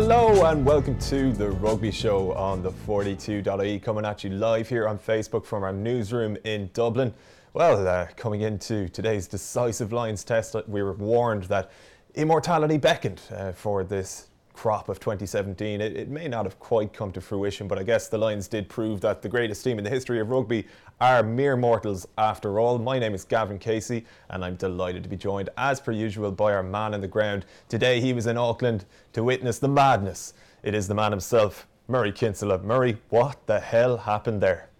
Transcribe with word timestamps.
Hello 0.00 0.44
and 0.46 0.64
welcome 0.64 0.96
to 1.00 1.32
the 1.32 1.50
Rugby 1.50 1.90
Show 1.90 2.32
on 2.34 2.62
the 2.62 2.70
42.ie, 2.70 3.80
coming 3.80 4.04
at 4.04 4.22
you 4.22 4.30
live 4.30 4.68
here 4.68 4.86
on 4.86 4.96
Facebook 4.96 5.44
from 5.44 5.64
our 5.64 5.72
newsroom 5.72 6.36
in 6.44 6.70
Dublin. 6.72 7.12
Well, 7.52 7.84
uh, 7.84 8.06
coming 8.14 8.42
into 8.42 8.88
today's 8.90 9.26
decisive 9.26 9.92
Lions 9.92 10.22
test, 10.22 10.54
uh, 10.54 10.62
we 10.68 10.84
were 10.84 10.92
warned 10.92 11.42
that 11.44 11.72
immortality 12.14 12.78
beckoned 12.78 13.20
uh, 13.32 13.50
for 13.50 13.82
this 13.82 14.28
crop 14.58 14.88
of 14.88 14.98
2017. 14.98 15.80
It, 15.80 15.96
it, 15.96 16.08
may 16.08 16.26
not 16.26 16.44
have 16.44 16.58
quite 16.58 16.92
come 16.92 17.12
to 17.12 17.20
fruition, 17.20 17.68
but 17.68 17.78
I 17.78 17.84
guess 17.84 18.08
the 18.08 18.18
Lions 18.18 18.48
did 18.48 18.68
prove 18.68 19.00
that 19.02 19.22
the 19.22 19.28
greatest 19.28 19.62
team 19.62 19.78
in 19.78 19.84
the 19.84 19.90
history 19.90 20.18
of 20.18 20.30
rugby 20.30 20.66
are 21.00 21.22
mere 21.22 21.56
mortals 21.56 22.08
after 22.18 22.58
all. 22.58 22.76
My 22.76 22.98
name 22.98 23.14
is 23.14 23.24
Gavin 23.24 23.60
Casey, 23.60 24.04
and 24.30 24.44
I'm 24.44 24.56
delighted 24.56 25.04
to 25.04 25.08
be 25.08 25.16
joined, 25.16 25.48
as 25.56 25.80
per 25.80 25.92
usual, 25.92 26.32
by 26.32 26.52
our 26.52 26.64
man 26.64 26.92
on 26.92 27.00
the 27.00 27.06
ground. 27.06 27.46
Today 27.68 28.00
he 28.00 28.12
was 28.12 28.26
in 28.26 28.36
Auckland 28.36 28.84
to 29.12 29.22
witness 29.22 29.60
the 29.60 29.68
madness. 29.68 30.34
It 30.64 30.74
is 30.74 30.88
the 30.88 30.94
man 30.94 31.12
himself, 31.12 31.68
Murray 31.86 32.10
Kinsella. 32.10 32.58
Murray, 32.58 32.98
what 33.10 33.46
the 33.46 33.60
hell 33.60 33.96
happened 33.96 34.40
there? 34.40 34.70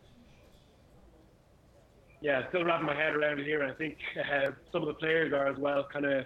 Yeah, 2.20 2.48
still 2.48 2.64
wrapping 2.64 2.86
my 2.86 2.96
head 2.96 3.14
around 3.14 3.38
it 3.38 3.46
here. 3.46 3.62
I 3.62 3.72
think 3.74 3.96
uh, 4.18 4.50
some 4.72 4.82
of 4.82 4.88
the 4.88 4.94
players 4.94 5.32
are 5.32 5.46
as 5.46 5.56
well, 5.56 5.86
kind 5.92 6.04
of 6.04 6.24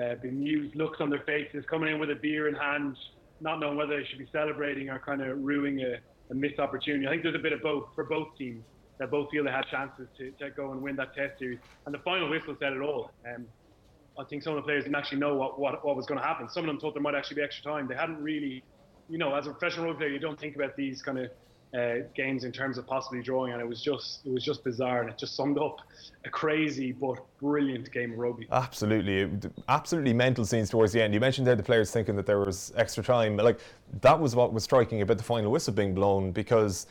uh, 0.00 0.14
bemused 0.22 0.74
looks 0.76 0.98
on 1.00 1.10
their 1.10 1.22
faces, 1.24 1.64
coming 1.68 1.92
in 1.92 1.98
with 1.98 2.10
a 2.10 2.14
beer 2.14 2.48
in 2.48 2.54
hand, 2.54 2.96
not 3.40 3.60
knowing 3.60 3.76
whether 3.76 3.98
they 3.98 4.06
should 4.08 4.18
be 4.18 4.28
celebrating 4.32 4.88
or 4.90 4.98
kind 4.98 5.22
of 5.22 5.38
ruining 5.38 5.80
a, 5.80 5.98
a 6.30 6.34
missed 6.34 6.58
opportunity. 6.58 7.06
I 7.06 7.10
think 7.10 7.22
there's 7.22 7.34
a 7.34 7.38
bit 7.38 7.52
of 7.52 7.62
both 7.62 7.86
for 7.94 8.04
both 8.04 8.28
teams. 8.36 8.64
That 8.98 9.12
both 9.12 9.30
feel 9.30 9.44
they 9.44 9.52
had 9.52 9.66
chances 9.70 10.08
to, 10.18 10.32
to 10.32 10.50
go 10.50 10.72
and 10.72 10.82
win 10.82 10.96
that 10.96 11.14
test 11.14 11.38
series. 11.38 11.60
And 11.86 11.94
the 11.94 12.00
final 12.00 12.28
whistle 12.28 12.56
said 12.58 12.72
it 12.72 12.80
all. 12.80 13.12
Um, 13.32 13.46
I 14.18 14.24
think 14.24 14.42
some 14.42 14.54
of 14.54 14.56
the 14.56 14.62
players 14.62 14.82
didn't 14.82 14.96
actually 14.96 15.20
know 15.20 15.36
what, 15.36 15.60
what, 15.60 15.86
what 15.86 15.94
was 15.94 16.04
going 16.04 16.20
to 16.20 16.26
happen. 16.26 16.48
Some 16.48 16.64
of 16.64 16.66
them 16.66 16.80
thought 16.80 16.94
there 16.94 17.02
might 17.02 17.14
actually 17.14 17.36
be 17.36 17.42
extra 17.42 17.62
time. 17.62 17.86
They 17.86 17.94
hadn't 17.94 18.20
really, 18.20 18.64
you 19.08 19.16
know, 19.16 19.32
as 19.36 19.46
a 19.46 19.50
professional 19.50 19.86
rugby 19.86 19.98
player, 19.98 20.10
you 20.10 20.18
don't 20.18 20.40
think 20.40 20.56
about 20.56 20.74
these 20.74 21.00
kind 21.00 21.16
of 21.20 21.30
uh, 21.74 21.96
games 22.14 22.44
in 22.44 22.52
terms 22.52 22.78
of 22.78 22.86
possibly 22.86 23.22
drawing, 23.22 23.52
and 23.52 23.60
it 23.60 23.68
was 23.68 23.82
just 23.82 24.24
it 24.24 24.32
was 24.32 24.44
just 24.44 24.64
bizarre, 24.64 25.02
and 25.02 25.10
it 25.10 25.18
just 25.18 25.36
summed 25.36 25.58
up 25.58 25.80
a 26.24 26.30
crazy 26.30 26.92
but 26.92 27.18
brilliant 27.40 27.92
game 27.92 28.12
of 28.12 28.18
rugby. 28.18 28.46
Absolutely, 28.50 29.30
absolutely 29.68 30.14
mental 30.14 30.44
scenes 30.44 30.70
towards 30.70 30.92
the 30.92 31.02
end. 31.02 31.12
You 31.12 31.20
mentioned 31.20 31.46
there 31.46 31.56
the 31.56 31.62
players 31.62 31.90
thinking 31.90 32.16
that 32.16 32.26
there 32.26 32.38
was 32.38 32.72
extra 32.76 33.02
time, 33.02 33.36
like 33.36 33.60
that 34.00 34.18
was 34.18 34.34
what 34.34 34.52
was 34.52 34.64
striking 34.64 35.02
about 35.02 35.18
the 35.18 35.24
final 35.24 35.50
whistle 35.50 35.74
being 35.74 35.94
blown 35.94 36.32
because. 36.32 36.86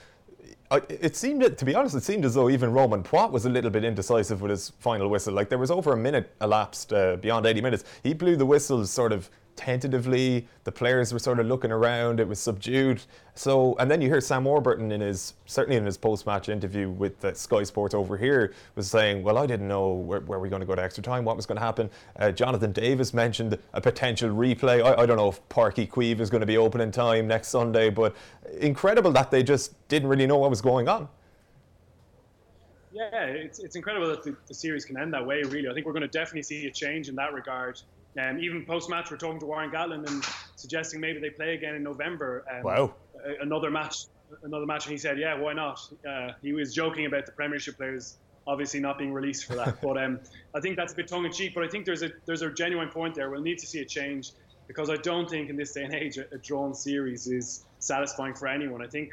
it 0.90 1.16
seemed, 1.16 1.58
to 1.58 1.66
be 1.66 1.74
honest, 1.74 1.96
it 1.96 2.04
seemed 2.04 2.26
as 2.26 2.34
though 2.34 2.50
even 2.50 2.72
Romain 2.74 3.02
Poite 3.02 3.32
was 3.32 3.46
a 3.46 3.50
little 3.50 3.70
bit 3.72 3.86
indecisive 3.86 4.42
with 4.42 4.52
his 4.52 4.72
final 4.80 5.08
whistle. 5.08 5.34
Like 5.34 5.48
there 5.48 5.58
was 5.58 5.72
over 5.72 5.94
a 5.94 5.98
minute 5.98 6.36
elapsed 6.42 6.92
uh, 6.92 7.16
beyond 7.16 7.46
80 7.46 7.62
minutes. 7.62 7.84
He 8.04 8.14
blew 8.14 8.36
the 8.36 8.46
whistles 8.46 8.92
sort 8.92 9.14
of 9.14 9.30
tentatively. 9.58 10.48
The 10.64 10.72
players 10.72 11.12
were 11.12 11.20
sort 11.20 11.40
of 11.40 11.48
looking 11.48 11.72
around. 11.72 12.22
It 12.22 12.28
was 12.28 12.40
subdued. 12.40 13.02
So, 13.36 13.76
and 13.80 13.92
then 13.92 14.00
you 14.02 14.08
hear 14.08 14.22
Sam 14.22 14.46
Warburton 14.46 14.92
in 14.92 15.02
his 15.02 15.34
certainly 15.46 15.76
in 15.76 15.86
his 15.86 15.98
post-match 15.98 16.48
interview 16.48 16.90
with 16.90 17.20
the 17.20 17.36
Sky 17.36 17.64
Sports 17.64 17.94
over 17.94 18.16
here 18.16 18.54
was 18.76 18.90
saying, 18.90 19.24
"Well, 19.24 19.38
I 19.38 19.46
didn't 19.46 19.68
know 19.68 19.90
where, 19.90 20.22
where 20.22 20.40
we 20.40 20.48
are 20.48 20.52
going 20.52 20.62
to 20.62 20.66
go 20.66 20.76
to 20.76 20.82
extra 20.82 21.04
time. 21.04 21.26
What 21.26 21.36
was 21.36 21.46
going 21.46 21.58
to 21.58 21.66
happen?" 21.66 21.90
Uh, 22.18 22.32
Jonathan 22.32 22.72
Davies 22.72 23.14
mentioned 23.14 23.58
a 23.74 23.82
potential 23.82 24.30
replay. 24.30 24.84
I, 24.84 25.02
I 25.02 25.06
don't 25.06 25.18
know 25.18 25.30
if 25.30 25.48
Páirc 25.50 25.76
Uí 25.76 25.90
Chaoimh 25.90 26.22
is 26.22 26.30
going 26.30 26.42
to 26.42 26.48
be 26.48 26.58
open 26.58 26.80
in 26.80 26.92
time 26.92 27.28
next 27.28 27.50
Sunday, 27.50 27.90
but 27.90 28.16
incredible 28.60 29.12
that 29.12 29.32
they 29.32 29.44
just 29.44 29.74
didn't 29.90 30.08
really 30.08 30.28
know 30.28 30.38
what 30.38 30.50
was 30.50 30.62
going 30.62 30.88
on. 30.88 31.10
Yeah, 32.94 33.26
it's, 33.26 33.60
it's 33.60 33.76
incredible 33.76 34.08
that 34.08 34.24
the, 34.24 34.36
the 34.48 34.54
series 34.56 34.84
can 34.84 34.98
end 34.98 35.14
that 35.14 35.24
way, 35.26 35.44
really. 35.44 35.70
I 35.70 35.74
think 35.74 35.86
we're 35.86 35.94
going 35.94 36.02
to 36.02 36.08
definitely 36.08 36.42
see 36.42 36.66
a 36.66 36.72
change 36.72 37.10
in 37.10 37.16
that 37.16 37.32
regard. 37.32 37.80
Um, 38.18 38.40
even 38.40 38.66
post 38.66 38.90
match, 38.90 39.12
we're 39.12 39.18
talking 39.18 39.40
to 39.40 39.46
Warren 39.46 39.70
Gatland 39.70 40.08
and 40.08 40.26
suggesting 40.56 41.00
maybe 41.00 41.20
they 41.20 41.30
play 41.30 41.54
again 41.54 41.76
in 41.76 41.84
November. 41.84 42.44
Um, 42.52 42.64
wow. 42.64 42.94
another 43.42 43.70
match, 43.70 44.06
another 44.44 44.66
match, 44.66 44.86
and 44.86 44.92
he 44.92 44.98
said, 44.98 45.20
"Yeah, 45.20 45.40
why 45.40 45.54
not?" 45.54 45.80
Uh, 46.08 46.32
he 46.42 46.54
was 46.54 46.74
joking 46.74 47.06
about 47.06 47.26
the 47.26 47.32
Premiership 47.32 47.78
players 47.78 48.18
obviously 48.48 48.80
not 48.80 48.98
being 48.98 49.14
released 49.14 49.46
for 49.46 49.56
that, 49.56 49.82
but 49.84 50.02
um, 50.02 50.20
I 50.56 50.62
think 50.62 50.78
that's 50.78 50.94
a 50.94 50.96
bit 50.96 51.08
tongue 51.08 51.26
in 51.26 51.32
cheek. 51.32 51.54
But 51.54 51.66
I 51.66 51.68
think 51.68 51.86
there's 51.86 52.02
a 52.02 52.10
there's 52.26 52.42
a 52.42 52.50
genuine 52.50 52.90
point 52.90 53.14
there. 53.14 53.30
We'll 53.30 53.42
need 53.42 53.60
to 53.60 53.68
see 53.68 53.80
a 53.80 53.86
change 53.86 54.32
because 54.68 54.90
I 54.90 54.96
don't 54.96 55.30
think 55.30 55.50
in 55.50 55.56
this 55.56 55.74
day 55.74 55.84
and 55.84 55.94
age 55.94 56.18
a, 56.18 56.26
a 56.34 56.38
drawn 56.38 56.74
series 56.74 57.28
is 57.28 57.66
satisfying 57.80 58.34
for 58.34 58.48
anyone. 58.48 58.84
I 58.84 58.88
think 58.88 59.12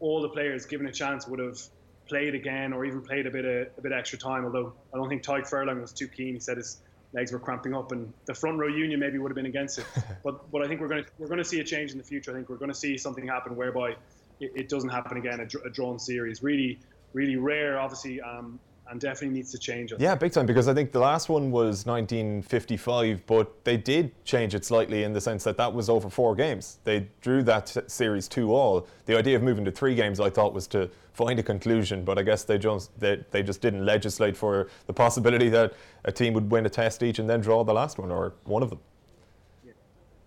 all 0.00 0.20
the 0.20 0.28
players 0.28 0.66
given 0.66 0.86
a 0.86 0.92
chance 0.92 1.26
would 1.26 1.38
have 1.38 1.58
played 2.06 2.34
again 2.34 2.72
or 2.74 2.84
even 2.84 3.00
played 3.00 3.26
a 3.26 3.30
bit 3.30 3.44
of, 3.44 3.68
a 3.78 3.80
bit 3.80 3.92
extra 3.92 4.18
time. 4.18 4.44
Although 4.44 4.74
I 4.92 4.98
don't 4.98 5.08
think 5.08 5.22
Tadhg 5.22 5.48
Furlong 5.48 5.80
was 5.80 5.92
too 5.92 6.08
keen. 6.08 6.34
He 6.34 6.40
said 6.40 6.58
his 6.58 6.82
legs 7.14 7.32
were 7.32 7.38
cramping 7.38 7.74
up, 7.74 7.92
and 7.92 8.12
the 8.26 8.34
front 8.34 8.58
row 8.58 8.66
union 8.66 9.00
maybe 9.00 9.18
would 9.18 9.30
have 9.30 9.36
been 9.36 9.46
against 9.46 9.78
it. 9.78 9.86
but 10.24 10.50
but 10.50 10.62
I 10.62 10.68
think 10.68 10.80
we're 10.80 10.88
going 10.88 11.04
to 11.04 11.10
we're 11.18 11.28
going 11.28 11.38
to 11.38 11.44
see 11.44 11.60
a 11.60 11.64
change 11.64 11.92
in 11.92 11.98
the 11.98 12.04
future. 12.04 12.32
I 12.32 12.34
think 12.34 12.48
we're 12.48 12.56
going 12.56 12.72
to 12.72 12.76
see 12.76 12.98
something 12.98 13.26
happen 13.26 13.56
whereby 13.56 13.90
it, 14.40 14.52
it 14.54 14.68
doesn't 14.68 14.90
happen 14.90 15.16
again. 15.16 15.40
A, 15.40 15.66
a, 15.66 15.70
drawn 15.70 15.98
series, 15.98 16.42
really 16.42 16.78
really 17.12 17.36
rare, 17.36 17.78
obviously. 17.78 18.20
Um, 18.20 18.58
and 18.88 19.00
definitely 19.00 19.36
needs 19.36 19.50
to 19.52 19.58
change. 19.58 19.92
Yeah, 19.98 20.14
big 20.14 20.32
time 20.32 20.46
because 20.46 20.68
I 20.68 20.74
think 20.74 20.92
the 20.92 21.00
last 21.00 21.28
one 21.28 21.50
was 21.50 21.86
1955, 21.86 23.26
but 23.26 23.64
they 23.64 23.76
did 23.76 24.12
change 24.24 24.54
it 24.54 24.64
slightly 24.64 25.04
in 25.04 25.12
the 25.12 25.20
sense 25.20 25.44
that 25.44 25.56
that 25.56 25.72
was 25.72 25.88
over 25.88 26.10
four 26.10 26.34
games. 26.34 26.78
They 26.84 27.08
drew 27.20 27.42
that 27.44 27.90
series 27.90 28.28
two 28.28 28.52
all. 28.52 28.86
The 29.06 29.16
idea 29.16 29.36
of 29.36 29.42
moving 29.42 29.64
to 29.64 29.70
three 29.70 29.94
games, 29.94 30.20
I 30.20 30.30
thought, 30.30 30.52
was 30.52 30.66
to 30.68 30.90
find 31.12 31.38
a 31.38 31.42
conclusion, 31.42 32.04
but 32.04 32.18
I 32.18 32.22
guess 32.22 32.44
they 32.44 32.58
just 32.58 32.98
they, 32.98 33.24
they 33.30 33.42
just 33.42 33.60
didn't 33.60 33.84
legislate 33.84 34.36
for 34.36 34.68
the 34.86 34.92
possibility 34.92 35.48
that 35.50 35.74
a 36.04 36.12
team 36.12 36.34
would 36.34 36.50
win 36.50 36.66
a 36.66 36.70
test 36.70 37.02
each 37.02 37.18
and 37.18 37.28
then 37.28 37.40
draw 37.40 37.64
the 37.64 37.74
last 37.74 37.98
one 37.98 38.10
or 38.10 38.34
one 38.44 38.62
of 38.62 38.68
them. 38.68 38.80
Yeah, 39.64 39.72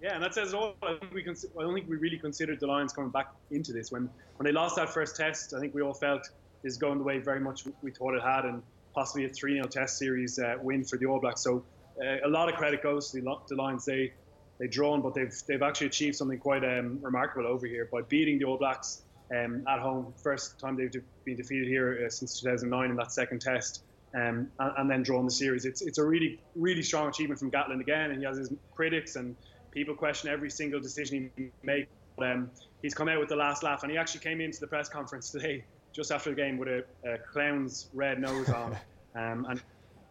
yeah 0.01 0.16
and 0.16 0.24
that 0.24 0.34
says 0.34 0.53
it 0.53 0.56
all. 0.56 0.75
I, 0.81 0.95
think 0.95 1.13
we 1.13 1.24
cons- 1.24 1.45
I 1.57 1.62
don't 1.62 1.74
think 1.74 1.88
we 1.88 1.97
really 1.97 2.18
considered 2.18 2.59
the 2.59 2.68
Lions 2.68 2.91
coming 2.91 3.12
back 3.12 3.28
into 3.51 3.72
this 3.72 3.91
when 3.91 4.09
when 4.38 4.45
they 4.45 4.51
lost 4.51 4.78
that 4.78 4.89
first 4.89 5.16
test. 5.16 5.53
I 5.53 5.59
think 5.59 5.75
we 5.75 5.81
all 5.81 5.94
felt 5.94 6.29
is 6.63 6.78
going 6.78 6.97
the 6.97 7.03
way 7.03 7.19
very 7.19 7.40
much 7.40 7.63
we 7.81 7.91
thought 7.91 8.13
it 8.16 8.22
had, 8.22 8.45
and 8.45 8.62
possibly 8.94 9.25
a 9.25 9.29
3 9.29 9.53
0 9.53 9.68
test 9.68 9.97
series 9.97 10.40
uh, 10.40 10.56
win 10.62 10.84
for 10.84 10.97
the 10.97 11.06
All 11.06 11.19
Blacks. 11.19 11.41
So 11.41 11.63
uh, 12.01 12.18
a 12.25 12.29
lot 12.29 12.50
of 12.50 12.56
credit 12.56 12.81
goes 12.81 13.12
to 13.12 13.22
the, 13.22 13.35
the 13.47 13.56
Lions. 13.56 13.85
They 13.85 14.13
they 14.59 14.68
drawn, 14.68 15.01
but 15.01 15.13
they've 15.13 15.34
they've 15.47 15.62
actually 15.62 15.88
achieved 15.88 16.16
something 16.16 16.40
quite 16.40 16.63
um, 16.63 17.00
remarkable 17.01 17.47
over 17.47 17.68
here 17.68 17.88
by 17.91 18.01
beating 18.01 18.40
the 18.40 18.45
All 18.45 18.57
Blacks 18.57 19.03
um, 19.35 19.63
at 19.68 19.79
home. 19.79 20.13
First 20.23 20.59
time 20.59 20.75
they've 20.75 20.91
been 21.25 21.35
defeated 21.35 21.68
here 21.68 22.06
uh, 22.06 22.09
since 22.09 22.40
2009 22.40 22.89
in 22.89 22.95
that 22.95 23.12
second 23.12 23.39
test, 23.39 23.84
um, 24.16 24.50
and, 24.59 24.74
and, 24.78 24.89
then 24.89 25.03
drawing 25.03 25.25
the 25.25 25.31
series. 25.31 25.66
It's 25.66 25.81
it's 25.81 26.00
a 26.00 26.03
really 26.03 26.39
really 26.56 26.84
strong 26.84 27.09
achievement 27.09 27.39
from 27.39 27.51
Gatland 27.51 27.81
again, 27.81 28.12
and 28.12 28.19
he 28.19 28.25
has 28.25 28.38
his 28.38 28.51
critics 28.74 29.16
and 29.16 29.35
people 29.72 29.95
question 29.95 30.29
every 30.29 30.50
single 30.50 30.79
decision 30.79 31.29
he 31.35 31.51
makes. 31.62 31.89
But, 32.18 32.31
um, 32.31 32.51
he's 32.81 32.95
come 32.95 33.09
out 33.09 33.19
with 33.19 33.29
the 33.29 33.35
last 33.35 33.62
laugh, 33.62 33.84
and 33.84 33.91
he 33.91 33.97
actually 33.97 34.22
came 34.22 34.41
into 34.41 34.59
the 34.59 34.66
press 34.66 34.89
conference 34.89 35.29
today 35.35 35.63
just 35.94 36.12
after 36.12 36.30
the 36.30 36.36
game 36.36 36.58
with 36.58 36.68
a, 36.68 36.84
a 37.06 37.18
clown's 37.18 37.88
red 37.94 38.20
nose 38.20 38.50
on, 38.50 38.78
um, 39.16 39.46
and 39.50 39.62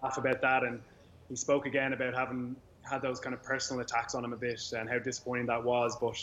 laugh 0.02 0.18
about 0.18 0.40
that. 0.42 0.62
And 0.62 0.80
he 1.28 1.36
spoke 1.36 1.66
again 1.66 1.92
about 1.92 2.14
having 2.14 2.56
had 2.82 3.02
those 3.02 3.20
kind 3.20 3.34
of 3.34 3.42
personal 3.42 3.82
attacks 3.82 4.14
on 4.14 4.24
him 4.24 4.32
a 4.32 4.36
bit 4.36 4.60
and 4.76 4.88
how 4.88 4.98
disappointing 4.98 5.46
that 5.46 5.64
was, 5.64 5.96
but 5.96 6.16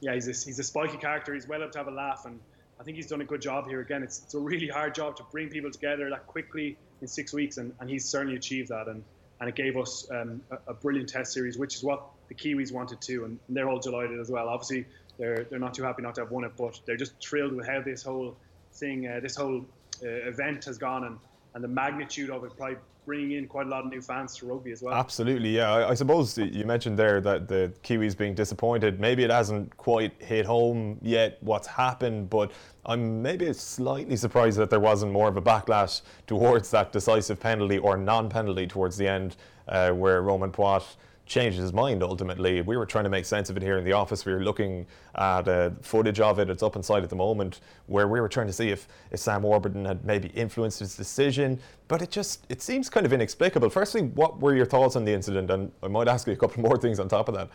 yeah, 0.00 0.14
he's 0.14 0.26
a, 0.26 0.32
he's 0.32 0.58
a 0.58 0.64
spiky 0.64 0.98
character. 0.98 1.32
He's 1.32 1.46
well 1.46 1.62
up 1.62 1.72
to 1.72 1.78
have 1.78 1.86
a 1.86 1.92
laugh, 1.92 2.24
and 2.26 2.38
I 2.78 2.82
think 2.82 2.96
he's 2.96 3.06
done 3.06 3.20
a 3.20 3.24
good 3.24 3.40
job 3.40 3.68
here. 3.68 3.80
Again, 3.80 4.02
it's, 4.02 4.22
it's 4.24 4.34
a 4.34 4.38
really 4.38 4.68
hard 4.68 4.94
job 4.94 5.16
to 5.16 5.22
bring 5.30 5.48
people 5.48 5.70
together 5.70 6.10
that 6.10 6.26
quickly 6.26 6.76
in 7.00 7.06
six 7.06 7.32
weeks, 7.32 7.56
and, 7.56 7.72
and 7.80 7.88
he's 7.88 8.04
certainly 8.04 8.36
achieved 8.36 8.68
that. 8.70 8.88
And, 8.88 9.04
and 9.40 9.48
it 9.48 9.54
gave 9.54 9.76
us 9.76 10.08
um, 10.10 10.42
a, 10.50 10.70
a, 10.70 10.74
brilliant 10.74 11.08
test 11.08 11.32
series, 11.32 11.56
which 11.56 11.76
is 11.76 11.84
what 11.84 12.04
the 12.28 12.34
Kiwis 12.34 12.72
wanted 12.72 13.00
too, 13.00 13.24
and, 13.24 13.38
and 13.46 13.56
they're 13.56 13.68
all 13.68 13.78
delighted 13.78 14.18
as 14.20 14.28
well. 14.28 14.48
Obviously, 14.48 14.86
they're 15.18 15.44
they're 15.44 15.58
not 15.58 15.74
too 15.74 15.82
happy 15.82 16.02
not 16.02 16.16
to 16.16 16.22
have 16.22 16.30
won 16.30 16.44
it, 16.44 16.52
but 16.56 16.80
they're 16.86 16.96
just 16.96 17.12
thrilled 17.20 17.52
with 17.52 17.66
how 17.66 17.80
this 17.80 18.02
whole 18.02 18.36
thing, 18.72 19.06
uh, 19.06 19.20
this 19.20 19.36
whole 19.36 19.64
uh, 20.02 20.06
event 20.06 20.64
has 20.64 20.78
gone, 20.78 21.04
and, 21.04 21.18
and 21.54 21.62
the 21.62 21.68
magnitude 21.68 22.30
of 22.30 22.44
it 22.44 22.56
probably 22.56 22.76
bringing 23.04 23.32
in 23.32 23.48
quite 23.48 23.66
a 23.66 23.68
lot 23.68 23.84
of 23.84 23.90
new 23.90 24.00
fans 24.00 24.36
to 24.36 24.46
rugby 24.46 24.70
as 24.70 24.82
well. 24.82 24.94
Absolutely, 24.94 25.56
yeah. 25.56 25.72
I, 25.72 25.90
I, 25.90 25.94
suppose 25.94 26.38
you 26.38 26.64
mentioned 26.64 26.96
there 26.96 27.20
that 27.20 27.48
the 27.48 27.72
Kiwis 27.82 28.16
being 28.16 28.34
disappointed. 28.34 29.00
Maybe 29.00 29.24
it 29.24 29.30
hasn't 29.30 29.76
quite 29.76 30.12
hit 30.22 30.46
home 30.46 30.98
yet 31.02 31.38
what's 31.40 31.66
happened, 31.66 32.30
but 32.30 32.52
I'm 32.86 33.20
maybe 33.20 33.52
slightly 33.52 34.16
surprised 34.16 34.58
that 34.58 34.70
there 34.70 34.80
wasn't 34.80 35.12
more 35.12 35.28
of 35.28 35.36
a 35.36 35.42
backlash 35.42 36.02
towards 36.26 36.70
that 36.70 36.92
decisive 36.92 37.40
penalty 37.40 37.78
or 37.78 37.96
non-penalty 37.96 38.68
towards 38.68 38.96
the 38.96 39.08
end, 39.08 39.36
uh, 39.68 39.90
where 39.90 40.22
Romain 40.22 40.52
Poite 40.52 40.96
changed 41.26 41.58
his 41.58 41.72
mind 41.72 42.02
ultimately. 42.02 42.60
We 42.60 42.76
were 42.76 42.86
trying 42.86 43.04
to 43.04 43.10
make 43.10 43.24
sense 43.24 43.48
of 43.48 43.56
it 43.56 43.62
here 43.62 43.78
in 43.78 43.84
the 43.84 43.92
office. 43.92 44.24
We 44.24 44.32
were 44.32 44.42
looking 44.42 44.86
at 45.14 45.48
uh, 45.48 45.70
footage 45.80 46.20
of 46.20 46.38
it. 46.38 46.50
It's 46.50 46.62
up 46.62 46.76
inside 46.76 47.02
at 47.02 47.10
the 47.10 47.16
moment 47.16 47.60
where 47.86 48.08
we 48.08 48.20
were 48.20 48.28
trying 48.28 48.48
to 48.48 48.52
see 48.52 48.70
if, 48.70 48.88
if 49.10 49.20
Sam 49.20 49.42
Warburton 49.42 49.84
had 49.84 50.04
maybe 50.04 50.28
influenced 50.28 50.80
his 50.80 50.96
decision. 50.96 51.58
But 51.88 52.02
it 52.02 52.10
just 52.10 52.44
it 52.48 52.60
seems 52.60 52.90
kind 52.90 53.06
of 53.06 53.12
inexplicable. 53.12 53.70
Firstly, 53.70 54.02
what 54.02 54.40
were 54.40 54.54
your 54.54 54.66
thoughts 54.66 54.96
on 54.96 55.04
the 55.04 55.12
incident? 55.12 55.50
And 55.50 55.70
I 55.82 55.88
might 55.88 56.08
ask 56.08 56.26
you 56.26 56.32
a 56.32 56.36
couple 56.36 56.62
more 56.68 56.76
things 56.76 56.98
on 56.98 57.08
top 57.08 57.28
of 57.28 57.34
that. 57.34 57.48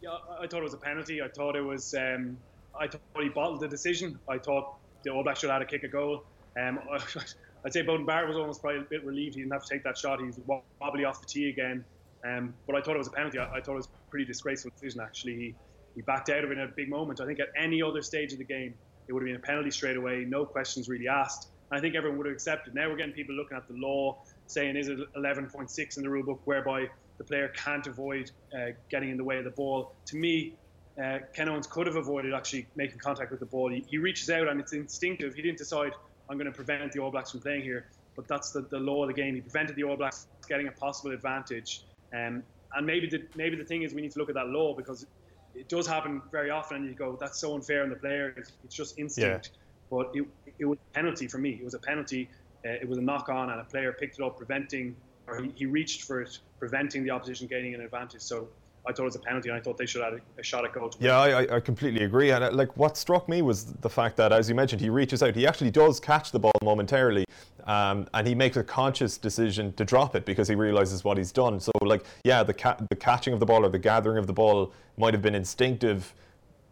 Yeah, 0.00 0.10
I 0.40 0.46
thought 0.46 0.60
it 0.60 0.64
was 0.64 0.74
a 0.74 0.78
penalty. 0.78 1.22
I 1.22 1.28
thought 1.28 1.56
it 1.56 1.62
was. 1.62 1.94
Um, 1.94 2.38
I 2.78 2.86
thought 2.86 3.00
he 3.20 3.28
bottled 3.28 3.60
the 3.60 3.68
decision. 3.68 4.18
I 4.28 4.38
thought 4.38 4.76
the 5.02 5.10
All 5.10 5.22
Blacks 5.22 5.40
should 5.40 5.50
have 5.50 5.60
had 5.60 5.68
a 5.68 5.70
kick 5.70 5.82
a 5.84 5.88
goal. 5.88 6.24
Um, 6.60 6.78
I'd 7.64 7.72
say 7.72 7.82
Beauden 7.82 8.06
Barrett 8.06 8.28
was 8.28 8.36
almost 8.36 8.62
probably 8.62 8.80
a 8.80 8.84
bit 8.84 9.04
relieved 9.04 9.34
he 9.34 9.40
didn't 9.40 9.52
have 9.52 9.64
to 9.64 9.68
take 9.68 9.82
that 9.82 9.98
shot. 9.98 10.20
He's 10.20 10.38
wobbly 10.80 11.04
off 11.04 11.20
the 11.20 11.26
tee 11.26 11.48
again 11.48 11.84
Um, 12.28 12.54
but 12.66 12.76
I 12.76 12.80
thought 12.80 12.94
it 12.94 12.98
was 12.98 13.08
a 13.08 13.12
penalty. 13.12 13.38
I, 13.38 13.44
I, 13.44 13.60
thought 13.60 13.72
it 13.72 13.76
was 13.76 13.86
a 13.86 14.10
pretty 14.10 14.26
disgraceful 14.26 14.70
decision. 14.72 15.00
Actually, 15.00 15.36
he, 15.36 15.54
he 15.94 16.02
backed 16.02 16.28
out 16.30 16.44
of 16.44 16.50
it 16.50 16.58
in 16.58 16.64
a 16.64 16.68
big 16.68 16.88
moment. 16.88 17.20
I 17.20 17.26
think 17.26 17.40
at 17.40 17.48
any 17.56 17.82
other 17.82 18.02
stage 18.02 18.32
of 18.32 18.38
the 18.38 18.44
game, 18.44 18.74
it 19.06 19.12
would 19.12 19.22
have 19.22 19.26
been 19.26 19.36
a 19.36 19.46
penalty 19.46 19.70
straight 19.70 19.96
away, 19.96 20.24
no 20.28 20.44
questions 20.44 20.88
really 20.88 21.08
asked. 21.08 21.48
And 21.70 21.78
I 21.78 21.80
think 21.80 21.94
everyone 21.94 22.18
would 22.18 22.26
have 22.26 22.34
accepted. 22.34 22.74
Now 22.74 22.88
we're 22.88 22.96
getting 22.96 23.14
people 23.14 23.34
looking 23.34 23.56
at 23.56 23.66
the 23.66 23.74
law, 23.74 24.18
saying 24.46 24.76
is 24.76 24.88
it 24.88 24.98
11.6 25.14 25.96
in 25.96 26.02
the 26.02 26.10
rule 26.10 26.24
book, 26.24 26.40
whereby 26.44 26.88
the 27.16 27.24
player 27.24 27.48
can't 27.48 27.86
avoid 27.86 28.30
uh, 28.54 28.72
getting 28.90 29.10
in 29.10 29.16
the 29.16 29.24
way 29.24 29.38
of 29.38 29.44
the 29.44 29.50
ball. 29.50 29.94
To 30.06 30.16
me, 30.16 30.54
uh, 31.02 31.18
Ken 31.32 31.48
Owens 31.48 31.66
could 31.66 31.86
have 31.86 31.96
avoided 31.96 32.34
actually 32.34 32.66
making 32.76 32.98
contact 32.98 33.30
with 33.30 33.40
the 33.40 33.46
ball. 33.46 33.70
He, 33.70 33.84
he, 33.88 33.98
reaches 33.98 34.30
out 34.30 34.48
and 34.48 34.60
it's 34.60 34.72
instinctive. 34.72 35.34
He 35.34 35.42
didn't 35.42 35.58
decide, 35.58 35.92
I'm 36.28 36.36
going 36.36 36.50
to 36.50 36.52
prevent 36.52 36.90
the 36.92 37.00
All 37.00 37.10
Blacks 37.10 37.30
from 37.30 37.40
playing 37.40 37.62
here. 37.62 37.86
But 38.16 38.26
that's 38.26 38.50
the, 38.50 38.62
the 38.62 38.78
law 38.78 39.04
of 39.04 39.08
the 39.08 39.14
game. 39.14 39.34
He 39.34 39.40
prevented 39.40 39.76
the 39.76 39.84
All 39.84 39.96
Blacks 39.96 40.26
getting 40.48 40.66
a 40.66 40.72
possible 40.72 41.12
advantage. 41.12 41.82
Um, 42.12 42.42
and 42.74 42.86
maybe 42.86 43.08
the, 43.08 43.22
maybe 43.36 43.56
the 43.56 43.64
thing 43.64 43.82
is 43.82 43.94
we 43.94 44.02
need 44.02 44.12
to 44.12 44.18
look 44.18 44.28
at 44.28 44.34
that 44.34 44.48
law 44.48 44.74
because 44.74 45.06
it 45.54 45.68
does 45.68 45.86
happen 45.86 46.22
very 46.30 46.50
often 46.50 46.78
and 46.78 46.86
you 46.86 46.94
go, 46.94 47.16
that's 47.18 47.38
so 47.38 47.54
unfair 47.54 47.82
on 47.82 47.90
the 47.90 47.96
player. 47.96 48.34
It's 48.36 48.74
just 48.74 48.98
instinct. 48.98 49.50
Yeah. 49.52 49.58
But 49.90 50.10
it, 50.14 50.26
it 50.58 50.64
was 50.66 50.78
a 50.78 50.94
penalty 50.94 51.26
for 51.26 51.38
me. 51.38 51.52
It 51.52 51.64
was 51.64 51.74
a 51.74 51.78
penalty. 51.78 52.28
Uh, 52.64 52.70
it 52.70 52.88
was 52.88 52.98
a 52.98 53.02
knock 53.02 53.28
on 53.28 53.50
and 53.50 53.60
a 53.60 53.64
player 53.64 53.92
picked 53.92 54.18
it 54.18 54.24
up, 54.24 54.36
preventing, 54.36 54.94
or 55.26 55.40
he, 55.40 55.52
he 55.54 55.66
reached 55.66 56.02
for 56.02 56.20
it, 56.20 56.38
preventing 56.58 57.04
the 57.04 57.10
opposition 57.10 57.46
gaining 57.46 57.74
an 57.74 57.80
advantage. 57.80 58.20
So 58.20 58.48
I 58.86 58.92
thought 58.92 59.02
it 59.02 59.06
was 59.06 59.16
a 59.16 59.20
penalty, 59.20 59.48
and 59.50 59.58
I 59.58 59.60
thought 59.60 59.76
they 59.76 59.86
should 59.86 60.02
have 60.02 60.14
a, 60.14 60.20
a 60.38 60.42
shot 60.42 60.64
at 60.64 60.72
goal. 60.72 60.90
Yeah, 60.98 61.18
I, 61.18 61.56
I, 61.56 61.60
completely 61.60 62.04
agree. 62.04 62.30
And 62.30 62.42
uh, 62.42 62.50
like 62.52 62.74
what 62.76 62.96
struck 62.96 63.28
me 63.28 63.42
was 63.42 63.66
the 63.66 63.90
fact 63.90 64.16
that, 64.16 64.32
as 64.32 64.48
you 64.48 64.54
mentioned, 64.54 64.80
he 64.80 64.88
reaches 64.88 65.22
out. 65.22 65.34
He 65.34 65.46
actually 65.46 65.70
does 65.70 66.00
catch 66.00 66.32
the 66.32 66.38
ball 66.38 66.52
momentarily, 66.62 67.24
um, 67.68 68.08
and 68.14 68.26
he 68.26 68.34
makes 68.34 68.56
a 68.56 68.64
conscious 68.64 69.18
decision 69.18 69.72
to 69.74 69.84
drop 69.84 70.16
it 70.16 70.24
because 70.24 70.48
he 70.48 70.54
realizes 70.54 71.04
what 71.04 71.18
he's 71.18 71.30
done. 71.30 71.60
So, 71.60 71.70
like, 71.82 72.04
yeah, 72.24 72.42
the 72.42 72.54
ca- 72.54 72.78
the 72.88 72.96
catching 72.96 73.34
of 73.34 73.40
the 73.40 73.46
ball 73.46 73.64
or 73.64 73.68
the 73.68 73.78
gathering 73.78 74.18
of 74.18 74.26
the 74.26 74.32
ball 74.32 74.72
might 74.96 75.12
have 75.14 75.22
been 75.22 75.34
instinctive. 75.34 76.14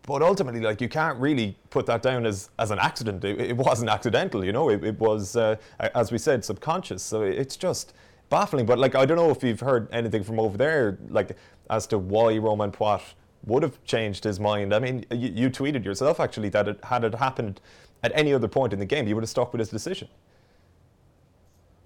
But 0.02 0.22
ultimately, 0.22 0.60
like 0.60 0.80
you 0.80 0.88
can't 0.88 1.18
really 1.18 1.56
put 1.70 1.84
that 1.86 2.00
down 2.00 2.24
as, 2.24 2.48
as 2.58 2.70
an 2.70 2.78
accident. 2.78 3.24
It, 3.24 3.40
it 3.40 3.56
wasn't 3.56 3.90
accidental, 3.90 4.44
you 4.44 4.52
know. 4.52 4.70
It, 4.70 4.84
it 4.84 4.98
was, 4.98 5.36
uh, 5.36 5.56
as 5.80 6.12
we 6.12 6.18
said, 6.18 6.44
subconscious. 6.44 7.02
So 7.02 7.22
it's 7.22 7.56
just 7.56 7.92
baffling. 8.30 8.66
But 8.66 8.78
like, 8.78 8.94
I 8.94 9.04
don't 9.04 9.16
know 9.16 9.30
if 9.30 9.42
you've 9.42 9.60
heard 9.60 9.88
anything 9.92 10.22
from 10.24 10.40
over 10.40 10.56
there, 10.56 10.98
like 11.08 11.36
as 11.70 11.86
to 11.88 11.98
why 11.98 12.38
Romain 12.38 12.70
Poite 12.70 13.14
would 13.44 13.62
have 13.62 13.82
changed 13.84 14.24
his 14.24 14.40
mind. 14.40 14.72
I 14.72 14.78
mean, 14.78 15.04
you, 15.10 15.32
you 15.34 15.50
tweeted 15.50 15.84
yourself 15.84 16.20
actually 16.20 16.48
that 16.50 16.68
it, 16.68 16.84
had 16.84 17.04
it 17.04 17.16
happened 17.16 17.60
at 18.02 18.12
any 18.14 18.32
other 18.32 18.48
point 18.48 18.72
in 18.72 18.78
the 18.78 18.86
game, 18.86 19.06
he 19.06 19.14
would 19.14 19.24
have 19.24 19.30
stuck 19.30 19.52
with 19.52 19.58
his 19.58 19.70
decision. 19.70 20.08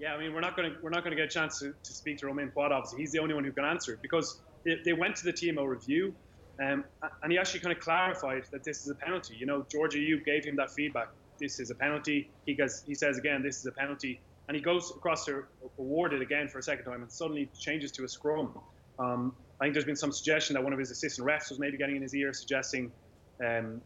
Yeah, 0.01 0.15
I 0.15 0.19
mean, 0.19 0.33
we're 0.33 0.41
not 0.41 0.57
going 0.57 0.73
to 0.73 0.79
we're 0.83 0.91
not 0.91 1.05
going 1.05 1.15
to 1.15 1.23
get 1.23 1.27
a 1.27 1.35
chance 1.35 1.59
to, 1.61 1.75
to 1.83 1.93
speak 1.93 2.19
to 2.19 2.27
Romain 2.27 2.51
Poite. 2.57 2.73
Obviously, 2.73 3.01
he's 3.01 3.13
the 3.13 3.19
only 3.19 3.35
one 3.35 3.45
who 3.45 3.53
can 3.53 3.65
answer 3.65 3.93
it 3.93 4.03
because 4.03 4.41
they, 4.65 4.79
they 4.85 4.93
went 4.95 5.15
to 5.17 5.25
the 5.25 5.33
TMO 5.33 5.69
review, 5.69 6.15
um, 6.59 6.85
and 7.23 7.31
he 7.31 7.39
actually 7.39 7.61
kind 7.61 7.77
of 7.77 7.83
clarified 7.83 8.45
that 8.51 8.65
this 8.65 8.83
is 8.83 8.89
a 8.89 8.95
penalty. 8.95 9.37
You 9.37 9.47
know, 9.47 9.67
George 9.71 9.95
Ayoub 9.95 10.25
gave 10.25 10.45
him 10.45 10.57
that 10.57 10.71
feedback. 10.73 11.09
This 11.39 11.61
is 11.61 11.71
a 11.71 11.75
penalty. 11.75 12.31
He 12.47 12.55
goes, 12.55 12.83
he 12.87 12.95
says 12.95 13.19
again, 13.19 13.43
this 13.43 13.59
is 13.59 13.67
a 13.67 13.73
penalty 13.73 14.21
and 14.51 14.57
he 14.57 14.61
goes 14.61 14.91
across 14.91 15.25
to 15.27 15.45
award 15.79 16.13
it 16.13 16.21
again 16.21 16.49
for 16.49 16.59
a 16.59 16.63
second 16.63 16.85
time 16.85 17.03
and 17.03 17.13
suddenly 17.13 17.49
changes 17.57 17.93
to 17.93 18.03
a 18.03 18.09
scrum. 18.09 18.59
Um, 18.99 19.33
I 19.61 19.65
think 19.65 19.75
there's 19.75 19.85
been 19.85 19.95
some 19.95 20.11
suggestion 20.11 20.55
that 20.55 20.65
one 20.65 20.73
of 20.73 20.79
his 20.81 20.91
assistant 20.91 21.25
refs 21.25 21.51
was 21.51 21.61
maybe 21.61 21.79
getting 21.79 21.95
in 21.95 22.03
his 22.03 22.17
ear 22.17 22.33
suggesting 22.33 22.91
um, 23.39 23.81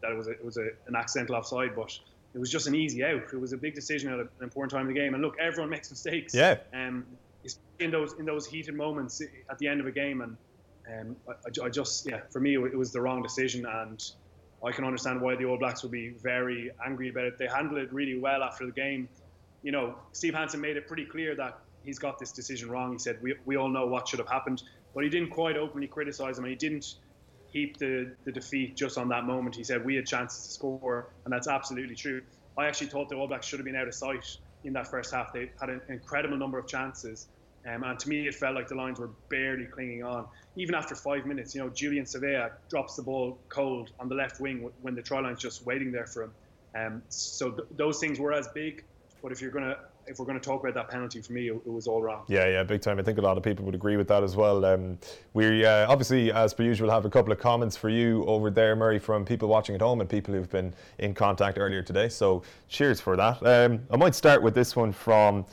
that 0.00 0.12
it 0.12 0.16
was, 0.16 0.28
a, 0.28 0.30
it 0.30 0.42
was 0.42 0.56
a, 0.56 0.68
an 0.86 0.96
accidental 0.96 1.34
offside, 1.34 1.76
but 1.76 1.92
it 2.34 2.38
was 2.38 2.50
just 2.50 2.66
an 2.66 2.74
easy 2.74 3.04
out. 3.04 3.22
It 3.32 3.40
was 3.40 3.52
a 3.52 3.56
big 3.56 3.74
decision 3.74 4.12
at 4.12 4.18
an 4.18 4.28
important 4.40 4.72
time 4.72 4.88
in 4.88 4.94
the 4.94 4.98
game. 4.98 5.14
And 5.14 5.22
look, 5.22 5.36
everyone 5.38 5.70
makes 5.70 5.90
mistakes. 5.90 6.34
Yeah. 6.34 6.58
Um, 6.72 7.06
in 7.80 7.90
those 7.90 8.14
in 8.20 8.24
those 8.24 8.46
heated 8.46 8.74
moments 8.74 9.20
at 9.50 9.58
the 9.58 9.66
end 9.66 9.80
of 9.80 9.86
a 9.86 9.90
game, 9.90 10.20
and 10.20 10.36
um, 10.88 11.16
I, 11.28 11.66
I, 11.66 11.68
just 11.68 12.08
yeah, 12.08 12.20
for 12.30 12.38
me 12.38 12.54
it 12.54 12.76
was 12.76 12.92
the 12.92 13.00
wrong 13.00 13.22
decision, 13.22 13.66
and 13.66 14.02
I 14.64 14.70
can 14.70 14.84
understand 14.84 15.20
why 15.20 15.34
the 15.34 15.46
All 15.46 15.58
Blacks 15.58 15.82
would 15.82 15.90
be 15.90 16.10
very 16.22 16.70
angry 16.86 17.08
about 17.08 17.24
it. 17.24 17.38
They 17.38 17.48
handled 17.48 17.78
it 17.78 17.92
really 17.92 18.18
well 18.18 18.44
after 18.44 18.64
the 18.64 18.72
game 18.72 19.08
you 19.62 19.72
know, 19.72 19.94
Steve 20.12 20.34
Hansen 20.34 20.60
made 20.60 20.76
it 20.76 20.86
pretty 20.86 21.04
clear 21.04 21.34
that 21.36 21.58
he's 21.84 21.98
got 21.98 22.18
this 22.18 22.32
decision 22.32 22.70
wrong. 22.70 22.92
He 22.92 22.98
said 22.98 23.18
we, 23.22 23.34
we 23.44 23.56
all 23.56 23.68
know 23.68 23.86
what 23.86 24.08
should 24.08 24.18
have 24.18 24.28
happened, 24.28 24.62
but 24.94 25.04
he 25.04 25.10
didn't 25.10 25.30
quite 25.30 25.56
openly 25.56 25.86
criticise 25.86 26.38
him, 26.38 26.44
and 26.44 26.50
he 26.50 26.56
didn't 26.56 26.96
heap 27.52 27.78
the, 27.78 28.16
the 28.26 28.32
defeat 28.32 28.76
just 28.76 28.98
on 28.98 29.08
that 29.10 29.24
moment. 29.24 29.56
He 29.56 29.64
said 29.64 29.84
we 29.84 29.96
had 29.96 30.06
chances 30.06 30.44
to 30.46 30.52
score, 30.52 31.10
and 31.26 31.32
that's 31.32 31.48
absolutely 31.48 31.96
true. 31.96 32.22
I 32.58 32.66
actually 32.66 32.88
thought 32.88 33.10
the 33.10 33.16
All 33.16 33.28
Blacks 33.28 33.46
should 33.46 33.60
have 33.60 33.66
been 33.66 33.76
out 33.76 33.88
of 33.88 33.94
sight 33.94 34.26
in 34.64 34.74
that 34.74 34.88
first 34.88 35.14
half. 35.14 35.32
They 35.34 35.50
had 35.60 35.70
an 35.70 35.82
incredible 35.88 36.38
number 36.38 36.58
of 36.58 36.68
chances, 36.68 37.28
um, 37.68 37.84
and 37.84 37.98
to 38.00 38.08
me 38.10 38.28
it 38.28 38.34
felt 38.36 38.56
like 38.56 38.68
the 38.68 38.76
Lions 38.76 39.00
were 39.00 39.12
barely 39.30 39.66
clinging 39.74 40.04
on. 40.04 40.26
Even 40.56 40.74
after 40.76 40.96
five 40.96 41.26
minutes, 41.26 41.54
you 41.54 41.62
know, 41.62 41.70
Julian 41.70 42.04
Savea 42.06 42.50
drops 42.70 42.96
the 42.96 43.04
ball 43.04 43.44
cold 43.50 43.90
on 44.00 44.08
the 44.08 44.16
left 44.16 44.40
wing 44.40 44.70
when 44.80 44.94
the 44.96 45.02
try 45.02 45.20
line's 45.20 45.40
just 45.40 45.66
waiting 45.66 45.92
there 45.92 46.06
for 46.06 46.24
him. 46.24 46.34
Um, 46.76 47.04
so 47.08 47.50
th- 47.52 47.68
those 47.72 48.00
things 48.00 48.20
were 48.20 48.32
as 48.34 48.48
big 48.54 48.82
but 49.22 49.32
if 49.32 49.40
you're 49.42 49.52
gonna 49.52 49.76
if 50.06 50.18
we're 50.18 50.24
going 50.24 50.38
to 50.38 50.44
talk 50.44 50.62
about 50.62 50.74
that 50.74 50.88
penalty, 50.88 51.20
for 51.20 51.32
me, 51.32 51.48
it, 51.48 51.54
it, 51.54 51.72
was 51.72 51.86
all 51.86 52.02
wrong. 52.02 52.24
Yeah, 52.28 52.48
yeah, 52.48 52.62
big 52.62 52.80
time. 52.80 52.98
I 52.98 53.02
think 53.02 53.18
a 53.18 53.22
lot 53.22 53.36
of 53.36 53.42
people 53.42 53.64
would 53.64 53.74
agree 53.74 53.96
with 53.96 54.08
that 54.08 54.22
as 54.22 54.36
well. 54.36 54.64
Um, 54.64 54.98
we 55.34 55.64
uh, 55.64 55.90
obviously, 55.90 56.32
as 56.32 56.54
per 56.54 56.62
usual, 56.62 56.90
have 56.90 57.04
a 57.04 57.10
couple 57.10 57.32
of 57.32 57.38
comments 57.38 57.76
for 57.76 57.88
you 57.88 58.24
over 58.26 58.50
there, 58.50 58.76
Murray, 58.76 58.98
from 58.98 59.24
people 59.24 59.48
watching 59.48 59.74
at 59.74 59.80
home 59.80 60.00
and 60.00 60.08
people 60.08 60.34
who've 60.34 60.50
been 60.50 60.74
in 60.98 61.14
contact 61.14 61.58
earlier 61.58 61.82
today. 61.82 62.08
So, 62.08 62.42
cheers 62.68 63.00
for 63.00 63.16
that. 63.16 63.44
Um, 63.44 63.80
I 63.90 63.96
might 63.96 64.14
start 64.14 64.42
with 64.42 64.54
this 64.54 64.76
one 64.76 64.92
from 64.92 65.44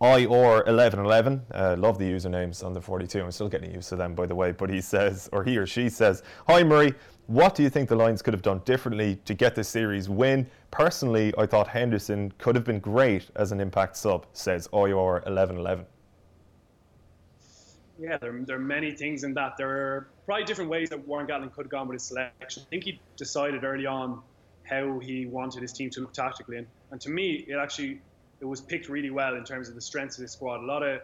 IOR1111. 0.00 1.40
Uh, 1.54 1.76
love 1.78 1.98
the 1.98 2.04
usernames 2.04 2.64
on 2.64 2.72
the 2.72 2.80
42. 2.80 3.22
I'm 3.22 3.30
still 3.30 3.48
getting 3.48 3.72
used 3.72 3.88
to 3.88 3.96
them, 3.96 4.14
by 4.14 4.26
the 4.26 4.34
way. 4.34 4.52
But 4.52 4.68
he 4.70 4.80
says, 4.80 5.28
or 5.32 5.42
he 5.42 5.56
or 5.56 5.66
she 5.66 5.88
says, 5.88 6.22
Hi, 6.48 6.62
Murray. 6.62 6.94
What 7.28 7.56
do 7.56 7.64
you 7.64 7.70
think 7.70 7.88
the 7.88 7.96
Lions 7.96 8.22
could 8.22 8.34
have 8.34 8.42
done 8.42 8.60
differently 8.64 9.16
to 9.24 9.34
get 9.34 9.56
this 9.56 9.68
series 9.68 10.08
win? 10.08 10.46
Personally, 10.70 11.34
I 11.36 11.46
thought 11.46 11.66
Henderson 11.66 12.32
could 12.38 12.54
have 12.54 12.64
been 12.64 12.78
great 12.78 13.28
as 13.34 13.50
an 13.50 13.60
impact 13.60 13.96
sub, 13.96 14.26
says 14.32 14.68
IOR 14.68 15.24
1111. 15.24 15.86
Yeah, 17.98 18.18
there, 18.18 18.38
there 18.44 18.56
are 18.56 18.60
many 18.60 18.92
things 18.92 19.24
in 19.24 19.34
that. 19.34 19.56
There 19.56 19.70
are 19.70 20.08
probably 20.24 20.44
different 20.44 20.70
ways 20.70 20.90
that 20.90 21.04
Warren 21.08 21.26
Gatland 21.26 21.52
could 21.52 21.64
have 21.64 21.70
gone 21.70 21.88
with 21.88 21.96
his 21.96 22.04
selection. 22.04 22.62
I 22.64 22.68
think 22.68 22.84
he 22.84 23.00
decided 23.16 23.64
early 23.64 23.86
on 23.86 24.20
how 24.64 25.00
he 25.00 25.26
wanted 25.26 25.62
his 25.62 25.72
team 25.72 25.90
to 25.90 26.00
look 26.02 26.12
tactically. 26.12 26.58
And, 26.58 26.66
and 26.92 27.00
to 27.00 27.10
me, 27.10 27.44
it 27.48 27.56
actually 27.56 28.00
it 28.40 28.44
was 28.44 28.60
picked 28.60 28.88
really 28.88 29.10
well 29.10 29.36
in 29.36 29.44
terms 29.44 29.68
of 29.68 29.74
the 29.74 29.80
strengths 29.80 30.18
of 30.18 30.22
the 30.22 30.28
squad. 30.28 30.60
A 30.60 30.66
lot 30.66 30.82
of 30.82 31.00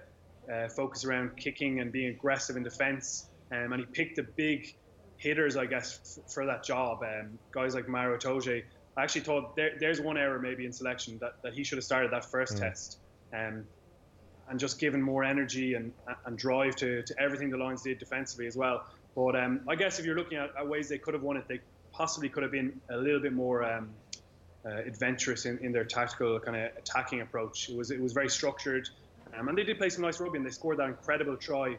uh, 0.53 0.69
focus 0.69 1.05
around 1.05 1.37
kicking 1.37 1.81
and 1.81 1.93
being 1.93 2.09
aggressive 2.09 2.57
in 2.57 2.63
defence. 2.63 3.29
Um, 3.51 3.73
and 3.73 3.81
he 3.81 3.87
picked 3.87 4.17
the 4.17 4.23
big 4.23 4.75
hitters, 5.17 5.57
I 5.57 5.67
guess, 5.67 6.19
f- 6.19 6.33
for 6.33 6.47
that 6.47 6.65
job. 6.65 7.03
Um, 7.03 7.39
guys 7.53 7.75
like 7.75 7.89
Maro 7.89 8.17
Itoje. 8.19 8.65
I 8.97 9.03
actually 9.03 9.23
thought 9.23 9.57
there, 9.57 9.73
there's 9.79 10.01
one 10.01 10.19
error 10.19 10.39
maybe 10.39 10.67
in 10.67 10.73
selection 10.73 11.19
that, 11.21 11.43
that 11.43 11.55
he 11.55 11.65
should 11.65 11.79
have 11.79 11.85
started 11.85 12.13
that 12.13 12.25
first 12.25 12.57
mm. 12.57 12.61
test. 12.61 12.99
Um, 13.33 13.65
and 14.49 14.61
just 14.61 14.79
given 14.79 15.01
more 15.01 15.25
energy 15.25 15.75
and, 15.75 15.93
and 16.27 16.37
drive 16.37 16.77
to, 16.77 17.03
to 17.03 17.15
everything 17.19 17.49
the 17.49 17.57
Lions 17.57 17.83
did 17.83 17.99
defensively 17.99 18.47
as 18.47 18.57
well. 18.57 18.85
But 19.15 19.37
um, 19.37 19.61
I 19.69 19.77
guess 19.77 19.99
if 19.99 20.05
you're 20.05 20.17
looking 20.17 20.39
at, 20.39 20.51
at, 20.59 20.67
ways 20.67 20.89
they 20.89 20.99
could 20.99 21.15
have 21.15 21.23
won 21.23 21.37
it, 21.37 21.47
they 21.49 21.61
possibly 21.93 22.29
could 22.29 22.43
have 22.43 22.53
been 22.53 22.81
a 22.91 22.97
little 22.97 23.21
bit 23.21 23.33
more 23.33 23.65
um, 23.65 23.91
uh, 24.65 24.71
adventurous 24.71 25.47
in, 25.47 25.59
in 25.59 25.73
their 25.73 25.85
tactical 25.85 26.39
kind 26.41 26.57
of 26.57 26.77
attacking 26.77 27.21
approach. 27.21 27.69
It 27.69 27.77
was 27.77 27.91
it 27.91 28.01
was 28.01 28.13
very 28.13 28.29
structured, 28.29 28.89
um, 29.37 29.49
and 29.49 29.59
they 29.59 29.65
did 29.65 29.79
play 29.79 29.89
some 29.89 30.03
nice 30.03 30.21
rugby. 30.21 30.39
And 30.39 30.47
they 30.47 30.51
scored 30.51 30.79
that 30.79 30.89
incredible 30.89 31.37
try 31.37 31.77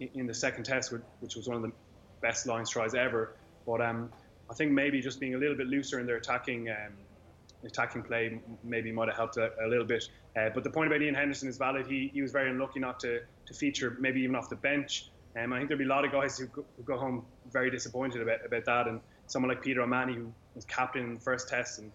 in, 0.00 0.08
in 0.14 0.26
the 0.26 0.34
second 0.34 0.64
test, 0.64 0.92
which 1.20 1.36
was 1.36 1.48
one 1.48 1.56
of 1.56 1.62
the 1.62 1.72
best 2.20 2.46
Lions 2.46 2.70
tries 2.70 2.94
ever. 2.94 3.34
But 3.66 3.80
um, 3.80 4.10
I 4.50 4.54
think 4.54 4.72
maybe 4.72 5.00
just 5.00 5.20
being 5.20 5.34
a 5.34 5.38
little 5.38 5.56
bit 5.56 5.66
looser 5.66 6.00
in 6.00 6.06
their 6.06 6.16
attacking 6.16 6.70
um, 6.70 6.92
attacking 7.64 8.02
play 8.02 8.40
maybe 8.62 8.92
might 8.92 9.08
have 9.08 9.16
helped 9.16 9.36
a, 9.36 9.50
a 9.64 9.68
little 9.68 9.86
bit. 9.86 10.08
Uh, 10.36 10.50
but 10.52 10.64
the 10.64 10.70
point 10.70 10.88
about 10.88 11.00
Ian 11.00 11.14
Henderson 11.14 11.48
is 11.48 11.56
valid. 11.56 11.86
He, 11.86 12.10
he 12.12 12.22
was 12.22 12.32
very 12.32 12.50
unlucky 12.50 12.80
not 12.80 13.00
to, 13.00 13.20
to 13.46 13.54
feature 13.54 13.96
maybe 14.00 14.20
even 14.20 14.36
off 14.36 14.48
the 14.48 14.56
bench. 14.56 15.10
Um, 15.36 15.52
I 15.52 15.58
think 15.58 15.68
there'll 15.68 15.78
be 15.78 15.84
a 15.84 15.88
lot 15.88 16.04
of 16.04 16.12
guys 16.12 16.38
who 16.38 16.46
go, 16.46 16.64
who 16.76 16.82
go 16.82 16.96
home 16.96 17.24
very 17.50 17.70
disappointed 17.70 18.22
about, 18.22 18.44
about 18.44 18.64
that. 18.66 18.88
And 18.88 19.00
someone 19.26 19.48
like 19.48 19.62
Peter 19.62 19.80
O'Mahony, 19.80 20.14
who 20.14 20.32
was 20.54 20.64
captain 20.64 21.02
in 21.02 21.14
the 21.14 21.20
first 21.20 21.48
test 21.48 21.78
and 21.78 21.90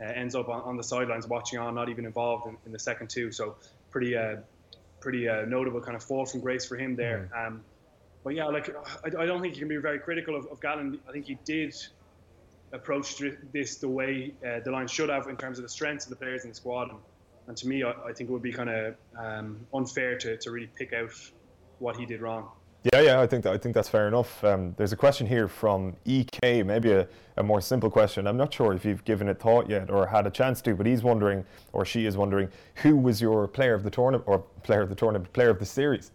uh, 0.00 0.04
ends 0.04 0.34
up 0.34 0.48
on, 0.48 0.62
on, 0.62 0.76
the 0.76 0.82
sidelines 0.82 1.26
watching 1.26 1.58
on, 1.58 1.74
not 1.74 1.88
even 1.88 2.04
involved 2.04 2.46
in, 2.46 2.56
in 2.66 2.72
the 2.72 2.78
second 2.78 3.08
two. 3.08 3.32
So 3.32 3.56
pretty 3.90 4.16
uh, 4.16 4.36
pretty 5.00 5.28
uh, 5.28 5.44
notable 5.46 5.80
kind 5.80 5.96
of 5.96 6.02
fall 6.02 6.26
from 6.26 6.40
grace 6.40 6.66
for 6.66 6.76
him 6.76 6.96
there. 6.96 7.30
Mm. 7.34 7.46
Um, 7.46 7.64
but 8.24 8.34
yeah, 8.34 8.46
like 8.46 8.74
I, 9.04 9.22
I, 9.22 9.26
don't 9.26 9.40
think 9.40 9.54
you 9.54 9.60
can 9.60 9.68
be 9.68 9.76
very 9.76 9.98
critical 9.98 10.34
of, 10.34 10.46
of 10.46 10.60
Gatland. 10.60 10.98
I 11.08 11.12
think 11.12 11.26
he 11.26 11.38
did 11.44 11.74
approach 12.72 13.22
this 13.52 13.76
the 13.76 13.88
way 13.88 14.34
uh, 14.44 14.60
the 14.64 14.70
line 14.70 14.88
should 14.88 15.08
have 15.08 15.28
in 15.28 15.36
terms 15.36 15.58
of 15.58 15.62
the 15.62 15.68
strengths 15.68 16.06
of 16.06 16.10
the 16.10 16.16
players 16.16 16.42
in 16.42 16.50
the 16.50 16.56
squad. 16.56 16.90
And, 16.90 16.98
and 17.46 17.56
to 17.56 17.68
me, 17.68 17.84
I, 17.84 17.90
I, 17.90 18.12
think 18.12 18.28
it 18.28 18.32
would 18.32 18.42
be 18.42 18.52
kind 18.52 18.68
of 18.68 18.96
um, 19.16 19.64
unfair 19.72 20.18
to, 20.18 20.36
to 20.36 20.50
really 20.50 20.68
pick 20.74 20.92
out 20.92 21.12
what 21.78 21.96
he 21.96 22.04
did 22.04 22.20
wrong. 22.20 22.48
Yeah, 22.92 23.00
yeah, 23.00 23.20
I 23.20 23.26
think 23.26 23.42
that, 23.42 23.52
I 23.52 23.58
think 23.58 23.74
that's 23.74 23.88
fair 23.88 24.06
enough. 24.06 24.44
Um, 24.44 24.72
there's 24.76 24.92
a 24.92 24.96
question 24.96 25.26
here 25.26 25.48
from 25.48 25.96
EK, 26.04 26.62
maybe 26.62 26.92
a, 26.92 27.08
a 27.36 27.42
more 27.42 27.60
simple 27.60 27.90
question. 27.90 28.28
I'm 28.28 28.36
not 28.36 28.54
sure 28.54 28.74
if 28.74 28.84
you've 28.84 29.04
given 29.04 29.28
it 29.28 29.40
thought 29.40 29.68
yet 29.68 29.90
or 29.90 30.06
had 30.06 30.24
a 30.24 30.30
chance 30.30 30.60
to, 30.62 30.74
but 30.76 30.86
he's 30.86 31.02
wondering, 31.02 31.44
or 31.72 31.84
she 31.84 32.06
is 32.06 32.16
wondering, 32.16 32.48
who 32.76 32.96
was 32.96 33.20
your 33.20 33.48
player 33.48 33.74
of 33.74 33.82
the 33.82 33.90
tournament, 33.90 34.22
or 34.28 34.38
player 34.62 34.82
of 34.82 34.88
the 34.88 34.94
tournament, 34.94 35.32
player 35.32 35.50
of 35.50 35.58
the 35.58 35.66
series? 35.66 36.12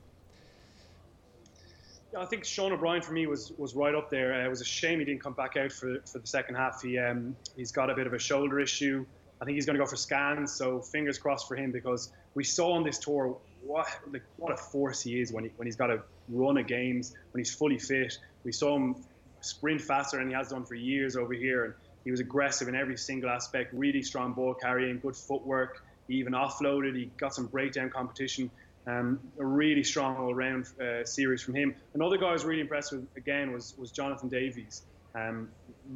I 2.17 2.25
think 2.25 2.45
Sean 2.45 2.71
O'Brien 2.71 3.01
for 3.01 3.11
me 3.11 3.27
was 3.27 3.51
was 3.57 3.75
right 3.75 3.95
up 3.95 4.09
there. 4.09 4.33
Uh, 4.33 4.45
it 4.45 4.49
was 4.49 4.61
a 4.61 4.65
shame 4.65 4.99
he 4.99 5.05
didn't 5.05 5.21
come 5.21 5.33
back 5.33 5.57
out 5.57 5.73
for 5.73 5.99
for 6.05 6.19
the 6.19 6.27
second 6.27 6.55
half. 6.55 6.81
He 6.81 6.97
um, 6.97 7.35
he's 7.55 7.71
got 7.71 7.89
a 7.89 7.95
bit 7.95 8.07
of 8.07 8.13
a 8.13 8.19
shoulder 8.19 8.59
issue. 8.61 9.05
I 9.41 9.45
think 9.45 9.55
he's 9.55 9.65
going 9.65 9.77
to 9.77 9.83
go 9.83 9.89
for 9.89 9.95
scans. 9.97 10.53
So 10.53 10.79
fingers 10.79 11.17
crossed 11.17 11.47
for 11.47 11.55
him 11.55 11.71
because 11.71 12.11
we 12.33 12.43
saw 12.43 12.73
on 12.73 12.83
this 12.83 12.99
tour 12.99 13.37
what 13.63 13.87
like 14.11 14.23
what 14.37 14.51
a 14.53 14.57
force 14.57 15.01
he 15.01 15.19
is 15.19 15.31
when 15.31 15.45
he 15.45 15.51
when 15.55 15.65
he's 15.67 15.75
got 15.75 15.91
a 15.91 16.01
run 16.29 16.57
of 16.57 16.67
games 16.67 17.13
when 17.31 17.39
he's 17.39 17.53
fully 17.53 17.79
fit. 17.79 18.17
We 18.43 18.51
saw 18.51 18.75
him 18.75 18.95
sprint 19.41 19.81
faster 19.81 20.17
than 20.17 20.29
he 20.29 20.33
has 20.33 20.49
done 20.49 20.65
for 20.65 20.75
years 20.75 21.15
over 21.15 21.33
here, 21.33 21.65
and 21.65 21.73
he 22.03 22.11
was 22.11 22.19
aggressive 22.19 22.67
in 22.67 22.75
every 22.75 22.97
single 22.97 23.29
aspect. 23.29 23.73
Really 23.73 24.01
strong 24.01 24.33
ball 24.33 24.53
carrying, 24.53 24.99
good 24.99 25.15
footwork. 25.15 25.83
He 26.07 26.15
even 26.15 26.33
offloaded. 26.33 26.95
He 26.95 27.11
got 27.17 27.33
some 27.33 27.47
breakdown 27.47 27.89
competition. 27.89 28.51
Um, 28.87 29.19
a 29.39 29.45
really 29.45 29.83
strong 29.83 30.17
all-round 30.17 30.65
uh, 30.81 31.05
series 31.05 31.43
from 31.43 31.53
him. 31.53 31.75
Another 31.93 32.17
guy 32.17 32.29
I 32.29 32.33
was 32.33 32.43
really 32.43 32.61
impressed 32.61 32.91
with 32.91 33.07
again 33.15 33.51
was 33.51 33.75
was 33.77 33.91
Jonathan 33.91 34.29
Davies. 34.29 34.81
Um, 35.13 35.49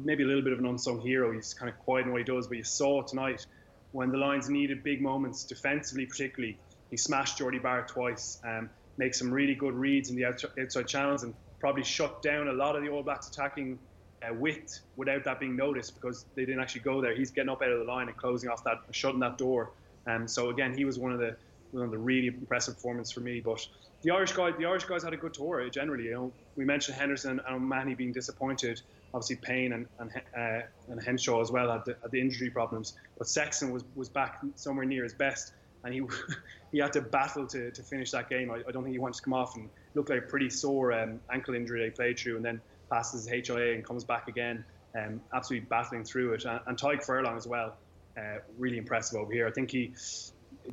maybe 0.04 0.22
a 0.22 0.26
little 0.26 0.42
bit 0.42 0.52
of 0.52 0.58
an 0.58 0.66
unsung 0.66 1.00
hero. 1.00 1.32
He's 1.32 1.54
kind 1.54 1.70
of 1.70 1.78
quiet 1.80 2.06
in 2.06 2.12
what 2.12 2.18
he 2.18 2.24
does, 2.24 2.46
but 2.46 2.58
you 2.58 2.64
saw 2.64 3.02
tonight 3.02 3.46
when 3.92 4.10
the 4.10 4.18
Lions 4.18 4.48
needed 4.48 4.84
big 4.84 5.00
moments 5.00 5.44
defensively, 5.44 6.06
particularly. 6.06 6.58
He 6.90 6.96
smashed 6.96 7.38
Jordie 7.38 7.58
Barrett 7.58 7.88
twice, 7.88 8.40
um, 8.44 8.70
makes 8.96 9.18
some 9.18 9.32
really 9.32 9.54
good 9.54 9.74
reads 9.74 10.10
in 10.10 10.16
the 10.16 10.24
outside 10.24 10.86
channels, 10.86 11.22
and 11.22 11.34
probably 11.58 11.82
shut 11.82 12.22
down 12.22 12.48
a 12.48 12.52
lot 12.52 12.76
of 12.76 12.82
the 12.82 12.88
All 12.88 13.02
Blacks 13.02 13.28
attacking 13.28 13.78
uh, 14.22 14.32
width 14.34 14.80
without 14.96 15.24
that 15.24 15.40
being 15.40 15.56
noticed 15.56 15.94
because 15.94 16.24
they 16.34 16.44
didn't 16.44 16.60
actually 16.60 16.82
go 16.82 17.00
there. 17.00 17.14
He's 17.14 17.30
getting 17.30 17.50
up 17.50 17.62
out 17.62 17.70
of 17.70 17.78
the 17.78 17.84
line 17.84 18.08
and 18.08 18.16
closing 18.16 18.50
off 18.50 18.64
that, 18.64 18.82
shutting 18.90 19.20
that 19.20 19.38
door. 19.38 19.70
Um, 20.06 20.28
so 20.28 20.50
again, 20.50 20.76
he 20.76 20.84
was 20.84 20.98
one 20.98 21.12
of 21.12 21.18
the 21.18 21.36
one 21.72 21.84
of 21.84 21.90
the 21.90 21.98
really 21.98 22.28
impressive 22.28 22.74
performances 22.74 23.12
for 23.12 23.20
me. 23.20 23.40
But 23.40 23.66
the 24.02 24.12
Irish 24.12 24.32
guy, 24.32 24.52
the 24.52 24.64
Irish 24.64 24.84
guys 24.84 25.02
had 25.02 25.12
a 25.12 25.16
good 25.16 25.34
tour 25.34 25.68
generally. 25.68 26.04
You 26.04 26.14
know, 26.14 26.32
we 26.56 26.64
mentioned 26.64 26.96
Henderson 26.96 27.40
and 27.46 27.56
O'Mahony 27.56 27.94
being 27.94 28.12
disappointed. 28.12 28.80
Obviously, 29.12 29.36
Payne 29.36 29.72
and 29.72 29.86
and, 29.98 30.10
uh, 30.36 30.66
and 30.88 31.02
Henshaw 31.02 31.40
as 31.40 31.50
well 31.50 31.70
had 31.70 31.84
the, 31.84 31.96
had 32.02 32.10
the 32.10 32.20
injury 32.20 32.50
problems. 32.50 32.94
But 33.18 33.28
Sexton 33.28 33.72
was 33.72 33.84
was 33.94 34.08
back 34.08 34.40
somewhere 34.54 34.86
near 34.86 35.02
his 35.02 35.14
best, 35.14 35.52
and 35.84 35.94
he 35.94 36.02
he 36.72 36.78
had 36.78 36.92
to 36.94 37.00
battle 37.00 37.46
to, 37.46 37.70
to 37.70 37.82
finish 37.82 38.10
that 38.10 38.28
game. 38.28 38.50
I, 38.50 38.62
I 38.66 38.72
don't 38.72 38.82
think 38.82 38.92
he 38.92 38.98
wanted 38.98 39.16
to 39.16 39.22
come 39.22 39.34
off 39.34 39.56
and 39.56 39.68
look 39.94 40.08
like 40.10 40.18
a 40.18 40.26
pretty 40.26 40.50
sore 40.50 40.92
um, 40.92 41.20
ankle 41.32 41.54
injury 41.54 41.80
they 41.80 41.90
played 41.90 42.18
through, 42.18 42.36
and 42.36 42.44
then 42.44 42.60
passes 42.90 43.28
HIA 43.28 43.74
and 43.74 43.84
comes 43.84 44.04
back 44.04 44.28
again, 44.28 44.64
um, 44.96 45.20
absolutely 45.34 45.66
battling 45.68 46.04
through 46.04 46.34
it. 46.34 46.44
And, 46.44 46.60
and 46.66 46.78
Tadhg 46.78 47.02
Furlong 47.04 47.36
as 47.36 47.46
well, 47.46 47.76
uh, 48.16 48.38
really 48.58 48.78
impressive 48.78 49.18
over 49.18 49.32
here. 49.32 49.46
I 49.46 49.50
think 49.50 49.70
he 49.70 49.92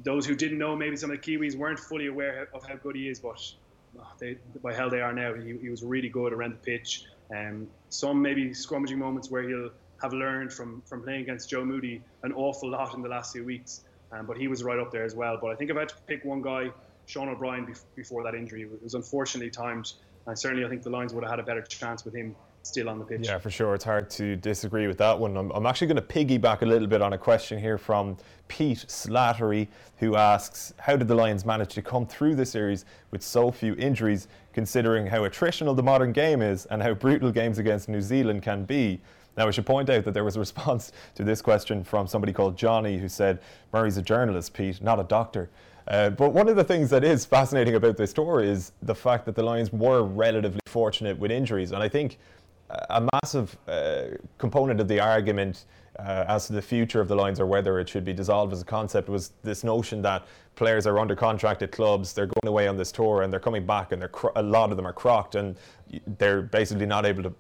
those 0.04 0.26
who 0.26 0.36
didn't 0.36 0.58
know, 0.58 0.76
maybe 0.76 0.96
some 0.96 1.12
of 1.12 1.22
the 1.22 1.38
Kiwis 1.38 1.56
weren't 1.56 1.80
fully 1.80 2.08
aware 2.08 2.50
of 2.54 2.66
how 2.66 2.76
good 2.76 2.96
he 2.96 3.10
is, 3.10 3.20
but 3.20 3.40
oh, 4.00 4.08
they, 4.20 4.38
by 4.62 4.74
hell 4.74 4.90
they 4.90 5.02
are 5.02 5.14
now. 5.14 5.34
He, 5.34 5.56
he 5.62 5.70
was 5.70 5.84
really 5.84 6.10
good 6.10 6.34
around 6.34 6.54
the 6.54 6.58
pitch. 6.58 7.06
Um, 7.36 7.68
some 7.90 8.22
maybe 8.22 8.50
scrummaging 8.50 8.98
moments 8.98 9.30
where 9.30 9.44
he'll 9.44 9.70
have 10.02 10.14
learned 10.14 10.52
from, 10.52 10.82
from 10.86 11.04
playing 11.04 11.22
against 11.22 11.50
Joe 11.50 11.64
Moody 11.64 12.02
an 12.24 12.34
awful 12.34 12.70
lot 12.70 12.94
in 12.94 13.02
the 13.02 13.10
last 13.10 13.34
few 13.34 13.46
weeks. 13.46 13.84
Um, 14.14 14.26
but 14.26 14.38
he 14.38 14.48
was 14.48 14.64
right 14.64 14.80
up 14.80 14.92
there 14.92 15.04
as 15.04 15.16
well. 15.16 15.38
But 15.42 15.52
I 15.52 15.56
think 15.56 15.72
if 15.72 15.78
I 15.78 15.82
had 15.82 15.90
to 15.90 15.96
pick 16.08 16.24
one 16.24 16.42
guy, 16.42 16.70
Sean 17.06 17.30
O'Brien, 17.30 17.74
before 17.96 18.24
that 18.24 18.36
injury, 18.36 18.62
it 18.62 18.84
was 18.84 18.94
unfortunately 18.94 19.50
timed. 19.50 19.94
And 20.28 20.38
certainly 20.38 20.66
I 20.66 20.70
think 20.70 20.84
the 20.84 20.90
Lions 20.90 21.14
would 21.14 21.24
have 21.24 21.32
had 21.32 21.40
a 21.40 21.44
better 21.44 21.62
chance 21.62 22.06
with 22.06 22.14
him 22.14 22.36
still 22.62 22.90
on 22.90 22.98
the 22.98 23.06
pitch. 23.06 23.28
Yeah, 23.28 23.38
for 23.40 23.50
sure. 23.50 23.76
It's 23.76 23.84
hard 23.84 24.10
to 24.12 24.36
disagree 24.38 24.88
with 24.88 24.98
that 25.00 25.18
one. 25.18 25.36
I'm, 25.36 25.52
I'm 25.52 25.66
actually 25.66 25.88
going 25.88 25.98
to 25.98 26.02
piggyback 26.02 26.62
a 26.62 26.66
little 26.66 26.88
bit 26.88 27.02
on 27.02 27.14
a 27.14 27.18
question 27.18 27.60
here 27.60 27.78
from 27.78 28.18
Pete 28.48 28.86
Slattery, 28.88 29.68
who 29.98 30.16
asks 30.16 30.74
How 30.78 30.96
did 30.96 31.08
the 31.08 31.16
Lions 31.16 31.46
manage 31.46 31.74
to 31.74 31.82
come 31.82 32.06
through 32.06 32.36
the 32.36 32.46
series 32.46 32.86
with 33.12 33.22
so 33.22 33.52
few 33.52 33.76
injuries, 33.76 34.28
considering 34.54 35.06
how 35.08 35.22
attritional 35.22 35.76
the 35.76 35.84
modern 35.84 36.14
game 36.14 36.42
is 36.42 36.66
and 36.68 36.82
how 36.82 36.94
brutal 36.94 37.32
games 37.32 37.58
against 37.58 37.90
New 37.90 38.02
Zealand 38.02 38.44
can 38.44 38.64
be? 38.64 39.02
Now, 39.38 39.48
I 39.48 39.52
should 39.52 39.66
point 39.66 39.90
out 39.90 40.06
that 40.06 40.14
there 40.14 40.24
was 40.24 40.36
a 40.36 40.40
response 40.40 40.92
to 41.16 41.24
this 41.24 41.42
question 41.42 41.84
from 41.84 42.08
somebody 42.08 42.34
called 42.34 42.58
Johnny 42.58 42.98
who 42.98 43.10
said, 43.10 43.40
Murray's 43.72 43.98
a 43.98 44.02
journalist, 44.02 44.54
Pete, 44.54 44.82
not 44.82 45.00
a 45.00 45.04
doctor. 45.04 45.50
Uh, 45.88 46.10
but 46.10 46.30
one 46.30 46.48
of 46.48 46.56
the 46.56 46.64
things 46.64 46.90
that 46.90 47.04
is 47.04 47.26
fascinating 47.26 47.76
about 47.76 47.98
this 47.98 48.14
tour 48.14 48.42
is 48.42 48.72
the 48.82 48.96
fact 48.96 49.26
that 49.26 49.36
the 49.36 49.44
Lions 49.44 49.74
were 49.74 50.04
relatively 50.04 50.62
fortunate 50.66 51.18
with 51.18 51.30
injuries. 51.30 51.72
And 51.74 51.84
I 51.84 51.90
think 51.90 52.18
a 52.90 53.08
massive 53.14 53.58
uh, 53.68 54.04
component 54.38 54.80
of 54.80 54.88
the 54.88 55.00
argument 55.00 55.66
uh, 56.00 56.26
as 56.28 56.48
to 56.48 56.54
the 56.54 56.62
future 56.62 57.00
of 57.02 57.08
the 57.08 57.16
Lions 57.16 57.40
or 57.40 57.46
whether 57.46 57.80
it 57.80 57.88
should 57.88 58.06
be 58.06 58.14
dissolved 58.14 58.52
as 58.54 58.62
a 58.62 58.66
concept 58.66 59.10
was 59.10 59.34
this 59.44 59.64
notion 59.64 60.02
that 60.02 60.26
players 60.56 60.88
are 60.88 60.98
under 61.00 61.16
contract 61.16 61.62
at 61.62 61.72
clubs, 61.72 62.14
they're 62.14 62.28
going 62.28 62.48
away 62.48 62.68
on 62.68 62.78
this 62.78 62.92
tour, 62.92 63.22
and 63.22 63.32
they're 63.32 63.40
coming 63.40 63.66
back, 63.66 63.92
and 63.92 64.10
cro- 64.12 64.32
a 64.36 64.44
lot 64.44 64.72
of 64.72 64.78
them 64.78 64.88
are 64.88 64.94
crocked, 64.94 65.36
and 65.36 65.56
they're 66.18 66.42
basically 66.42 66.86
not 66.86 67.06
able 67.06 67.24
to 67.24 67.34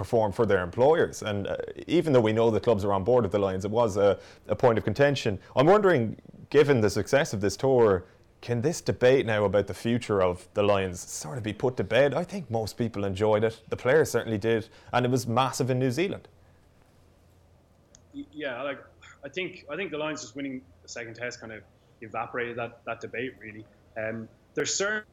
perform 0.00 0.32
for 0.32 0.46
their 0.46 0.62
employers. 0.62 1.22
And 1.22 1.46
uh, 1.46 1.56
even 1.86 2.14
though 2.14 2.22
we 2.22 2.32
know 2.32 2.50
the 2.50 2.58
clubs 2.58 2.86
are 2.86 2.92
on 2.94 3.04
board 3.04 3.22
with 3.22 3.32
the 3.32 3.38
Lions, 3.38 3.66
it 3.66 3.70
was 3.70 3.98
a, 3.98 4.18
a 4.48 4.56
point 4.56 4.78
of 4.78 4.84
contention. 4.84 5.38
I'm 5.54 5.66
wondering, 5.66 6.16
given 6.48 6.80
the 6.80 6.88
success 6.88 7.34
of 7.34 7.42
this 7.42 7.54
tour, 7.54 8.06
can 8.40 8.62
this 8.62 8.80
debate 8.80 9.26
now 9.26 9.44
about 9.44 9.66
the 9.66 9.74
future 9.74 10.22
of 10.22 10.48
the 10.54 10.62
Lions 10.62 11.00
sort 11.00 11.36
of 11.36 11.44
be 11.44 11.52
put 11.52 11.76
to 11.76 11.84
bed? 11.84 12.14
I 12.14 12.24
think 12.24 12.50
most 12.50 12.78
people 12.78 13.04
enjoyed 13.04 13.44
it. 13.44 13.60
The 13.68 13.76
players 13.76 14.10
certainly 14.10 14.38
did, 14.38 14.70
and 14.94 15.04
it 15.04 15.10
was 15.10 15.26
massive 15.26 15.68
in 15.68 15.78
New 15.78 15.90
Zealand. 15.90 16.26
Yeah, 18.32 18.62
like 18.62 18.78
I 19.22 19.28
think 19.28 19.66
I 19.70 19.76
think 19.76 19.90
the 19.90 19.98
Lions 19.98 20.22
just 20.22 20.34
winning 20.34 20.62
the 20.82 20.88
second 20.88 21.14
test 21.14 21.40
kind 21.42 21.52
of 21.52 21.62
evaporated 22.00 22.56
that, 22.56 22.80
that 22.86 23.00
debate 23.00 23.34
really. 23.38 23.66
Um, 23.98 24.26
there 24.54 24.64
certainly 24.64 25.04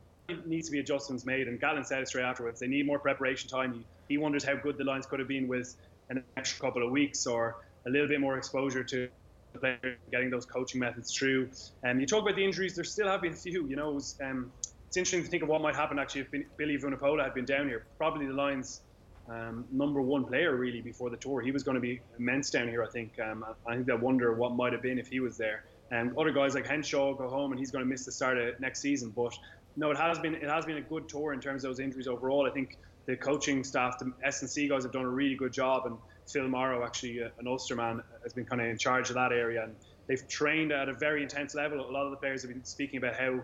needs 0.45 0.67
to 0.67 0.71
be 0.71 0.79
adjustments 0.79 1.25
made, 1.25 1.49
and 1.49 1.59
Gatland 1.59 1.85
said 1.85 1.99
it 1.99 2.07
straight 2.07 2.23
afterwards. 2.23 2.61
They 2.61 2.67
need 2.67 2.85
more 2.87 2.99
preparation 2.99 3.49
time. 3.49 3.73
He, 3.73 3.85
he 4.07 4.17
wonders 4.17 4.43
how 4.43 4.55
good 4.55 4.77
the 4.77 4.83
Lions 4.83 5.05
could 5.05 5.19
have 5.19 5.27
been 5.27 5.47
with 5.47 5.75
an 6.09 6.23
extra 6.37 6.65
couple 6.65 6.85
of 6.85 6.91
weeks 6.91 7.25
or 7.27 7.57
a 7.85 7.89
little 7.89 8.07
bit 8.07 8.19
more 8.19 8.37
exposure 8.37 8.83
to 8.83 9.09
player, 9.57 9.97
getting 10.11 10.29
those 10.29 10.45
coaching 10.45 10.79
methods 10.79 11.13
through. 11.13 11.49
And 11.83 11.93
um, 11.93 11.99
you 11.99 12.05
talk 12.05 12.21
about 12.21 12.35
the 12.35 12.43
injuries, 12.43 12.75
there 12.75 12.83
still 12.83 13.07
have 13.07 13.21
been 13.21 13.33
a 13.33 13.35
few. 13.35 13.67
You 13.67 13.75
know, 13.75 13.91
it 13.91 13.95
was, 13.95 14.15
um, 14.23 14.51
it's 14.87 14.97
interesting 14.97 15.23
to 15.23 15.29
think 15.29 15.43
of 15.43 15.49
what 15.49 15.61
might 15.61 15.75
happen 15.75 15.99
actually 15.99 16.21
if 16.21 16.57
Billy 16.57 16.77
Vunipola 16.77 17.23
had 17.23 17.33
been 17.33 17.45
down 17.45 17.67
here. 17.67 17.85
Probably 17.97 18.25
the 18.27 18.33
Lions' 18.33 18.81
um, 19.29 19.65
number 19.71 20.01
one 20.01 20.25
player 20.25 20.55
really 20.55 20.81
before 20.81 21.09
the 21.09 21.17
tour. 21.17 21.41
He 21.41 21.51
was 21.51 21.63
going 21.63 21.75
to 21.75 21.81
be 21.81 21.99
immense 22.17 22.49
down 22.49 22.67
here. 22.67 22.83
I 22.83 22.87
think. 22.87 23.19
Um, 23.19 23.45
I 23.67 23.75
think 23.75 23.87
they 23.87 23.93
wonder 23.93 24.33
what 24.33 24.55
might 24.55 24.73
have 24.73 24.81
been 24.81 24.97
if 24.97 25.07
he 25.07 25.19
was 25.19 25.37
there. 25.37 25.65
And 25.91 26.17
other 26.17 26.31
guys 26.31 26.53
like 26.53 26.67
Henshaw 26.67 27.13
go 27.13 27.29
home 27.29 27.51
and 27.51 27.59
he's 27.59 27.71
going 27.71 27.83
to 27.83 27.89
miss 27.89 28.05
the 28.05 28.11
start 28.11 28.37
of 28.37 28.59
next 28.59 28.81
season. 28.81 29.11
But 29.15 29.33
no, 29.75 29.91
it 29.91 29.97
has 29.97 30.19
been 30.19 30.35
it 30.35 30.49
has 30.49 30.65
been 30.65 30.77
a 30.77 30.81
good 30.81 31.07
tour 31.09 31.33
in 31.33 31.39
terms 31.39 31.63
of 31.63 31.69
those 31.69 31.79
injuries 31.79 32.07
overall. 32.07 32.47
I 32.47 32.51
think 32.51 32.77
the 33.07 33.15
coaching 33.15 33.63
staff, 33.63 33.97
the 33.99 34.11
S 34.23 34.41
and 34.41 34.49
C 34.49 34.67
guys 34.67 34.83
have 34.83 34.91
done 34.91 35.05
a 35.05 35.09
really 35.09 35.35
good 35.35 35.53
job 35.53 35.85
and 35.85 35.97
Phil 36.27 36.47
Morrow, 36.47 36.85
actually 36.85 37.23
uh, 37.23 37.29
an 37.39 37.47
Ulster 37.47 37.75
man, 37.75 38.03
has 38.23 38.33
been 38.33 38.45
kind 38.45 38.61
of 38.61 38.67
in 38.67 38.77
charge 38.77 39.09
of 39.09 39.15
that 39.15 39.31
area, 39.31 39.63
and 39.63 39.75
they've 40.07 40.27
trained 40.27 40.71
at 40.71 40.89
a 40.89 40.93
very 40.93 41.23
intense 41.23 41.55
level. 41.55 41.79
A 41.79 41.89
lot 41.89 42.05
of 42.05 42.11
the 42.11 42.17
players 42.17 42.41
have 42.41 42.51
been 42.51 42.63
speaking 42.65 42.97
about 42.97 43.15
how 43.15 43.39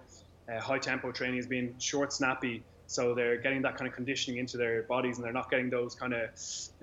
uh, 0.51 0.59
high 0.59 0.79
tempo 0.79 1.11
training 1.11 1.37
has 1.37 1.47
been 1.47 1.73
short, 1.79 2.11
snappy. 2.11 2.63
So 2.87 3.15
they're 3.15 3.37
getting 3.37 3.61
that 3.61 3.77
kind 3.77 3.87
of 3.87 3.95
conditioning 3.95 4.39
into 4.39 4.57
their 4.57 4.83
bodies, 4.83 5.17
and 5.17 5.25
they're 5.25 5.33
not 5.33 5.49
getting 5.49 5.69
those 5.69 5.95
kind 5.95 6.13
of 6.13 6.29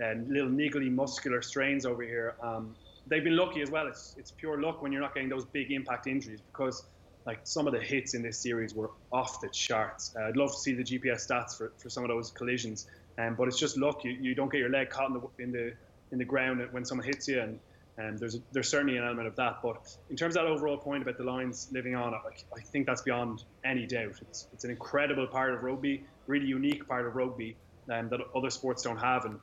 uh, 0.03 0.15
little 0.27 0.49
niggly 0.49 0.91
muscular 0.91 1.43
strains 1.43 1.85
over 1.85 2.03
here. 2.03 2.35
Um, 2.43 2.75
they've 3.07 3.23
been 3.23 3.37
lucky 3.37 3.61
as 3.61 3.71
well. 3.71 3.87
It's 3.87 4.15
it's 4.17 4.31
pure 4.31 4.61
luck 4.61 4.83
when 4.83 4.93
you're 4.93 5.03
not 5.03 5.15
getting 5.15 5.29
those 5.29 5.45
big 5.45 5.71
impact 5.71 6.07
injuries 6.07 6.41
because 6.41 6.85
like 7.31 7.41
some 7.45 7.69
of 7.69 7.73
the 7.73 7.79
hits 7.79 8.15
in 8.15 8.23
this 8.23 8.41
series 8.41 8.75
were 8.75 8.91
off 9.13 9.41
the 9.41 9.49
charts. 9.51 10.13
Uh, 10.19 10.25
I'd 10.25 10.37
love 10.37 10.51
to 10.51 10.59
see 10.59 10.75
the 10.75 10.83
GPS 10.83 11.29
stats 11.29 11.57
for, 11.57 11.73
for 11.79 11.89
some 11.89 12.03
of 12.03 12.09
those 12.09 12.33
collisions, 12.33 12.89
um, 13.19 13.37
but 13.37 13.47
it's 13.47 13.57
just 13.57 13.79
luck. 13.79 14.03
You, 14.05 14.11
you 14.21 14.35
don't 14.35 14.51
get 14.51 14.59
your 14.59 14.69
leg 14.69 14.91
caught 14.91 15.11
in 15.11 15.15
the 15.15 15.23
in 15.39 15.53
the 15.53 15.73
in 16.11 16.19
the 16.19 16.25
ground 16.25 16.61
when 16.73 16.85
someone 16.85 17.07
hits 17.07 17.29
you, 17.29 17.41
and 17.41 17.61
and 17.99 18.19
there's 18.19 18.35
a, 18.35 18.39
there's 18.51 18.69
certainly 18.69 18.97
an 18.97 19.05
element 19.05 19.29
of 19.29 19.37
that. 19.37 19.59
But 19.63 19.77
in 20.09 20.17
terms 20.17 20.35
of 20.35 20.43
that 20.43 20.51
overall 20.51 20.77
point 20.77 21.03
about 21.05 21.19
the 21.19 21.23
Lions 21.23 21.69
living 21.71 21.95
on, 21.95 22.15
I, 22.15 22.19
I 22.57 22.61
think 22.73 22.87
that's 22.87 23.03
beyond 23.03 23.45
any 23.65 23.87
doubt. 23.87 24.17
It's 24.23 24.49
it's 24.53 24.65
an 24.65 24.71
incredible 24.71 25.29
part 25.29 25.55
of 25.55 25.63
rugby, 25.63 26.03
really 26.27 26.47
unique 26.47 26.89
part 26.89 27.07
of 27.07 27.15
rugby, 27.15 27.57
um, 27.93 28.09
that 28.09 28.19
other 28.35 28.51
sports 28.51 28.83
don't 28.83 28.99
have, 28.99 29.25
and 29.25 29.39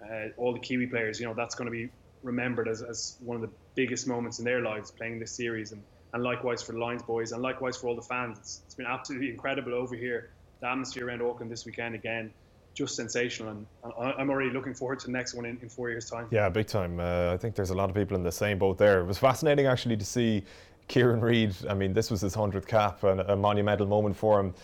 uh, 0.00 0.28
all 0.36 0.52
the 0.52 0.60
Kiwi 0.60 0.86
players, 0.86 1.18
you 1.18 1.26
know, 1.26 1.34
that's 1.34 1.56
going 1.56 1.66
to 1.66 1.72
be 1.72 1.88
remembered 2.22 2.68
as, 2.68 2.82
as 2.82 3.16
one 3.18 3.34
of 3.34 3.42
the 3.42 3.50
biggest 3.74 4.06
moments 4.06 4.38
in 4.38 4.44
their 4.44 4.60
lives 4.60 4.92
playing 4.92 5.18
this 5.18 5.32
series, 5.32 5.72
and 5.72 5.82
and 6.12 6.22
likewise 6.22 6.62
for 6.62 6.72
the 6.72 6.78
Lions 6.78 7.02
boys, 7.02 7.32
and 7.32 7.42
likewise 7.42 7.76
for 7.76 7.88
all 7.88 7.96
the 7.96 8.02
fans. 8.02 8.38
It's, 8.38 8.60
it's 8.66 8.74
been 8.74 8.86
absolutely 8.86 9.30
incredible 9.30 9.74
over 9.74 9.94
here. 9.94 10.30
The 10.60 10.68
atmosphere 10.68 11.06
around 11.06 11.22
Auckland 11.22 11.50
this 11.50 11.64
weekend 11.64 11.94
again 11.94 12.32
just 12.74 12.96
sensational. 12.96 13.50
And 13.50 13.66
I'm 13.98 14.30
already 14.30 14.50
looking 14.50 14.74
forward 14.74 14.98
to 15.00 15.06
the 15.06 15.12
next 15.12 15.34
one 15.34 15.44
in, 15.44 15.58
in 15.62 15.68
four 15.68 15.90
years' 15.90 16.08
time. 16.08 16.28
Yeah, 16.30 16.48
big 16.48 16.66
time. 16.66 17.00
Uh, 17.00 17.32
I 17.32 17.36
think 17.36 17.54
there's 17.54 17.70
a 17.70 17.74
lot 17.74 17.90
of 17.90 17.96
people 17.96 18.16
in 18.16 18.22
the 18.22 18.32
same 18.32 18.58
boat 18.58 18.78
there. 18.78 19.00
It 19.00 19.06
was 19.06 19.18
fascinating 19.18 19.66
actually 19.66 19.96
to 19.96 20.04
see 20.04 20.44
Kieran 20.88 21.20
Read. 21.20 21.54
I 21.68 21.74
mean, 21.74 21.92
this 21.92 22.10
was 22.10 22.20
his 22.20 22.34
100th 22.34 22.66
cap 22.66 23.02
and 23.04 23.20
a 23.20 23.36
monumental 23.36 23.86
moment 23.86 24.16
for 24.16 24.40
him. 24.40 24.54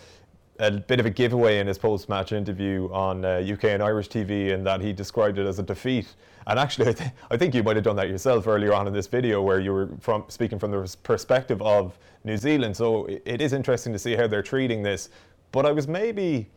A 0.59 0.71
bit 0.71 0.99
of 0.99 1.05
a 1.05 1.09
giveaway 1.09 1.59
in 1.59 1.67
his 1.67 1.77
post 1.77 2.09
match 2.09 2.33
interview 2.33 2.89
on 2.91 3.23
uh, 3.23 3.41
UK 3.49 3.65
and 3.65 3.81
Irish 3.81 4.09
TV, 4.09 4.49
in 4.49 4.63
that 4.65 4.81
he 4.81 4.91
described 4.91 5.39
it 5.39 5.47
as 5.47 5.57
a 5.57 5.63
defeat. 5.63 6.13
And 6.47 6.59
actually, 6.59 6.87
I, 6.89 6.93
th- 6.93 7.11
I 7.31 7.37
think 7.37 7.55
you 7.55 7.63
might 7.63 7.77
have 7.77 7.85
done 7.85 7.95
that 7.95 8.09
yourself 8.09 8.45
earlier 8.45 8.73
on 8.73 8.85
in 8.85 8.91
this 8.91 9.07
video, 9.07 9.41
where 9.41 9.61
you 9.61 9.71
were 9.71 9.89
from 10.01 10.25
speaking 10.27 10.59
from 10.59 10.71
the 10.71 10.97
perspective 11.03 11.61
of 11.61 11.97
New 12.25 12.35
Zealand. 12.35 12.75
So 12.75 13.05
it 13.05 13.39
is 13.39 13.53
interesting 13.53 13.93
to 13.93 13.99
see 13.99 14.15
how 14.15 14.27
they're 14.27 14.43
treating 14.43 14.83
this. 14.83 15.09
But 15.53 15.65
I 15.65 15.71
was 15.71 15.87
maybe 15.87 16.49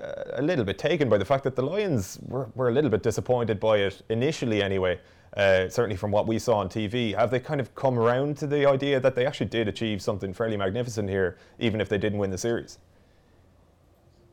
uh, 0.00 0.22
a 0.34 0.42
little 0.42 0.64
bit 0.64 0.78
taken 0.78 1.08
by 1.08 1.18
the 1.18 1.24
fact 1.24 1.42
that 1.42 1.56
the 1.56 1.62
Lions 1.62 2.20
were, 2.28 2.48
were 2.54 2.68
a 2.68 2.72
little 2.72 2.90
bit 2.90 3.02
disappointed 3.02 3.58
by 3.58 3.78
it 3.78 4.00
initially, 4.10 4.62
anyway. 4.62 5.00
Uh, 5.36 5.68
certainly 5.68 5.96
from 5.96 6.12
what 6.12 6.26
we 6.28 6.38
saw 6.38 6.58
on 6.58 6.68
TV, 6.68 7.16
have 7.16 7.30
they 7.30 7.40
kind 7.40 7.60
of 7.60 7.74
come 7.74 7.98
around 7.98 8.36
to 8.36 8.46
the 8.46 8.66
idea 8.68 8.98
that 9.00 9.14
they 9.14 9.26
actually 9.26 9.46
did 9.46 9.66
achieve 9.68 10.02
something 10.02 10.32
fairly 10.32 10.56
magnificent 10.56 11.08
here, 11.08 11.36
even 11.58 11.80
if 11.80 11.88
they 11.88 11.98
didn't 11.98 12.18
win 12.18 12.30
the 12.30 12.38
series? 12.38 12.78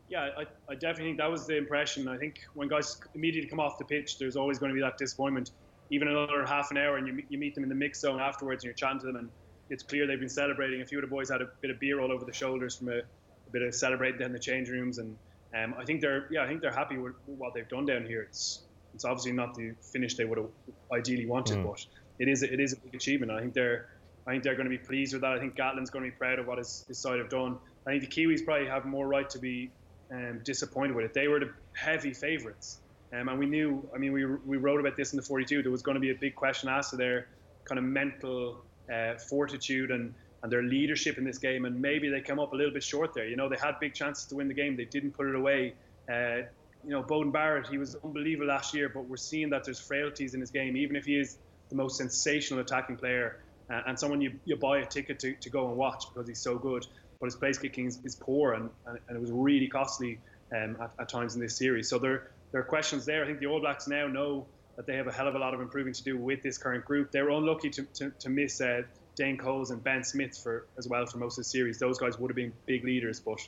Yeah, 0.10 0.30
I, 0.38 0.46
I 0.70 0.76
definitely 0.76 1.06
think 1.06 1.18
that 1.18 1.30
was 1.30 1.46
the 1.46 1.58
impression. 1.58 2.08
I 2.08 2.18
think 2.18 2.40
when 2.54 2.68
guys 2.68 3.00
immediately 3.14 3.50
come 3.50 3.60
off 3.60 3.78
the 3.78 3.86
pitch, 3.86 4.18
there's 4.18 4.38
always 4.38 4.58
going 4.58 4.70
to 4.70 4.74
be 4.74 4.82
that 4.82 4.98
disappointment. 4.98 5.52
Even 5.90 6.08
another 6.08 6.46
half 6.46 6.72
an 6.72 6.78
hour, 6.78 6.98
and 6.98 7.08
you, 7.08 7.24
you 7.30 7.38
meet 7.38 7.56
them 7.56 7.64
in 7.64 7.70
the 7.70 7.76
mix 7.76 8.02
zone 8.02 8.20
afterwards, 8.20 8.64
and 8.64 8.68
you're 8.68 8.74
chatting 8.74 9.00
to 9.00 9.06
them, 9.08 9.16
and 9.18 9.30
it's 9.70 9.84
clear 9.84 10.08
they've 10.08 10.20
been 10.20 10.30
celebrating. 10.30 10.82
A 10.82 10.86
few 10.86 10.98
of 11.00 11.02
the 11.04 11.10
boys 11.10 11.30
had 11.30 11.42
a 11.42 11.50
bit 11.62 11.72
of 11.72 11.80
beer 11.80 12.00
all 12.00 12.12
over 12.12 12.26
the 12.26 12.34
shoulders 12.34 12.78
from 12.78 12.90
a, 12.90 13.00
a 13.00 13.52
bit 13.52 13.62
of 13.62 13.74
celebrating 13.74 14.20
down 14.20 14.32
the 14.32 14.40
change 14.40 14.70
rooms, 14.70 14.98
and 14.98 15.16
um, 15.56 15.76
I 15.78 15.86
think 15.86 16.02
they're 16.02 16.28
yeah, 16.32 16.44
I 16.44 16.48
think 16.48 16.62
they're 16.62 16.72
happy 16.72 16.98
with 16.98 17.14
what 17.26 17.54
they've 17.54 17.68
done 17.68 17.86
down 17.86 18.06
here. 18.06 18.22
It's 18.24 18.64
it's 18.94 19.06
obviously 19.06 19.34
not 19.34 19.56
the 19.56 19.74
finish 19.82 20.16
they 20.16 20.26
would 20.26 20.38
have 20.38 20.50
ideally 20.92 21.26
wanted, 21.26 21.60
mm. 21.60 21.66
but 21.66 21.86
it 22.20 22.28
is 22.28 22.44
it 22.44 22.60
is 22.60 22.74
a 22.74 22.78
big 22.78 22.96
achievement. 22.96 23.32
I 23.32 23.42
think 23.42 23.54
they're 23.54 23.90
I 24.26 24.32
think 24.32 24.44
they're 24.44 24.56
going 24.56 24.70
to 24.70 24.78
be 24.78 24.78
pleased 24.78 25.14
with 25.14 25.22
that. 25.22 25.32
I 25.32 25.40
think 25.40 25.56
Gatland's 25.56 25.90
going 25.90 26.04
to 26.04 26.12
be 26.12 26.18
proud 26.18 26.40
of 26.40 26.48
what 26.48 26.58
his, 26.58 26.84
his 26.88 26.98
side 26.98 27.20
have 27.20 27.30
done. 27.30 27.58
I 27.86 27.92
think 27.92 28.10
the 28.10 28.10
Kiwis 28.10 28.44
probably 28.44 28.68
have 28.68 28.86
more 28.86 29.08
right 29.08 29.30
to 29.30 29.40
be 29.40 29.72
um, 30.12 30.42
disappointed 30.44 30.96
with 30.96 31.06
it. 31.06 31.14
They 31.14 31.28
were 31.28 31.40
the 31.40 31.52
heavy 31.74 32.14
favourites, 32.14 32.80
um, 33.14 33.30
and 33.30 33.40
we 33.40 33.46
knew. 33.46 33.88
I 33.94 33.98
mean, 33.98 34.14
we 34.14 34.26
we 34.26 34.58
wrote 34.58 34.80
about 34.80 34.96
this 34.96 35.14
in 35.14 35.18
the 35.18 35.24
42. 35.24 35.64
There 35.64 35.72
was 35.72 35.82
going 35.82 35.96
to 35.96 36.02
be 36.02 36.12
a 36.12 36.16
big 36.16 36.36
question 36.36 36.70
asked 36.70 36.94
of 36.94 37.00
their 37.00 37.28
kind 37.66 37.80
of 37.80 37.86
mental 37.86 38.64
uh, 38.92 39.16
fortitude 39.16 39.92
and 39.92 40.14
and 40.44 40.52
their 40.52 40.64
leadership 40.64 41.18
in 41.18 41.24
this 41.24 41.38
game. 41.38 41.66
And 41.66 41.82
maybe 41.82 42.10
they 42.10 42.22
come 42.22 42.40
up 42.40 42.54
a 42.54 42.56
little 42.56 42.74
bit 42.74 42.84
short 42.84 43.14
there. 43.14 43.28
You 43.28 43.36
know, 43.36 43.50
they 43.50 43.58
had 43.58 43.80
big 43.80 43.94
chances 43.94 44.26
to 44.26 44.36
win 44.36 44.48
the 44.48 44.54
game. 44.54 44.78
They 44.78 44.86
didn't 44.86 45.12
put 45.12 45.28
it 45.28 45.36
away. 45.36 45.74
Uh, 46.10 46.44
you 46.84 46.92
know, 46.92 47.04
Beauden 47.04 47.34
Barrett, 47.34 47.68
he 47.68 47.78
was 47.78 47.96
unbelievable 48.04 48.48
last 48.48 48.74
year, 48.74 48.88
but 48.88 49.06
we're 49.06 49.18
seeing 49.18 49.50
that 49.50 49.64
there's 49.64 49.80
frailties 49.80 50.34
in 50.36 50.40
his 50.40 50.52
game, 50.52 50.78
even 50.78 50.96
if 50.96 51.06
he 51.06 51.20
is 51.20 51.38
the 51.70 51.76
most 51.76 51.98
sensational 51.98 52.62
attacking 52.62 52.96
player 52.98 53.42
uh, 53.70 53.82
and 53.88 54.00
someone 54.00 54.22
you, 54.22 54.32
you 54.46 54.56
buy 54.56 54.80
a 54.80 54.86
ticket 54.86 55.20
to, 55.20 55.34
to 55.36 55.50
go 55.50 55.68
and 55.68 55.78
watch 55.78 56.06
because 56.14 56.28
he's 56.28 56.40
so 56.40 56.58
good. 56.58 56.86
But 57.20 57.26
his 57.26 57.36
place 57.36 57.58
kicking 57.58 57.88
is, 57.88 58.00
is 58.04 58.16
poor 58.16 58.54
and, 58.54 58.70
and, 58.86 59.00
and, 59.08 59.18
it 59.18 59.20
was 59.20 59.32
really 59.32 59.68
costly 59.68 60.20
um, 60.56 60.78
at, 60.82 60.92
at, 61.00 61.10
times 61.10 61.36
in 61.36 61.42
this 61.42 61.56
series. 61.56 61.90
So 61.90 61.98
there, 61.98 62.32
there 62.52 62.62
are 62.62 62.66
questions 62.66 63.06
there. 63.06 63.24
I 63.24 63.26
think 63.26 63.40
the 63.40 63.48
All 63.48 63.60
Blacks 63.60 63.88
now 63.88 64.08
know 64.08 64.46
that 64.76 64.86
they 64.86 64.96
have 64.96 65.08
a 65.08 65.12
hell 65.12 65.28
of 65.28 65.36
a 65.36 65.40
lot 65.40 65.54
of 65.54 65.62
improving 65.62 65.94
to 65.94 66.04
do 66.04 66.18
with 66.18 66.44
this 66.44 66.58
current 66.58 66.86
group. 66.86 67.12
They 67.12 67.22
were 67.22 67.32
unlucky 67.32 67.72
to, 67.72 67.84
to, 67.96 68.12
to 68.12 68.30
miss 68.30 68.62
uh, 68.62 68.84
Dane 69.16 69.38
Coles 69.38 69.72
and 69.72 69.84
Ben 69.84 70.04
Smith 70.04 70.38
for 70.38 70.68
as 70.78 70.88
well 70.88 71.06
for 71.08 71.18
most 71.18 71.34
of 71.40 71.44
the 71.44 71.50
series. 71.50 71.80
Those 71.80 71.98
guys 71.98 72.20
would 72.20 72.30
have 72.30 72.36
been 72.36 72.54
big 72.66 72.86
leaders, 72.86 73.20
but 73.20 73.40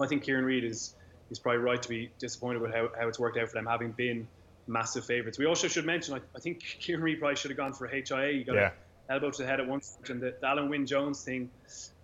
I 0.00 0.06
think 0.06 0.22
Kieran 0.22 0.44
Read 0.44 0.64
is 0.64 0.94
is 1.30 1.40
probably 1.40 1.58
right 1.58 1.82
to 1.82 1.88
be 1.88 2.10
disappointed 2.20 2.62
with 2.62 2.72
how, 2.72 2.88
how 2.98 3.08
it's 3.08 3.18
worked 3.18 3.36
out 3.36 3.48
for 3.48 3.54
them, 3.54 3.66
having 3.66 3.90
been 3.90 4.28
massive 4.66 5.04
favourites. 5.04 5.38
We 5.38 5.46
also 5.46 5.68
should 5.68 5.84
mention, 5.84 6.14
I, 6.14 6.20
I 6.36 6.38
think 6.38 6.60
Kieran 6.60 7.02
Read 7.02 7.18
probably 7.18 7.36
should 7.36 7.50
have 7.50 7.58
gone 7.58 7.72
for 7.72 7.86
HIA. 7.86 8.32
He 8.32 8.44
got 8.44 8.54
yeah. 8.54 8.70
Elbow 9.08 9.30
to 9.30 9.42
the 9.42 9.48
head 9.48 9.60
at 9.60 9.68
once, 9.68 9.96
and 10.08 10.20
the, 10.20 10.34
the 10.40 10.46
Alun 10.46 10.68
Wyn 10.68 10.86
Jones 10.86 11.22
thing. 11.22 11.50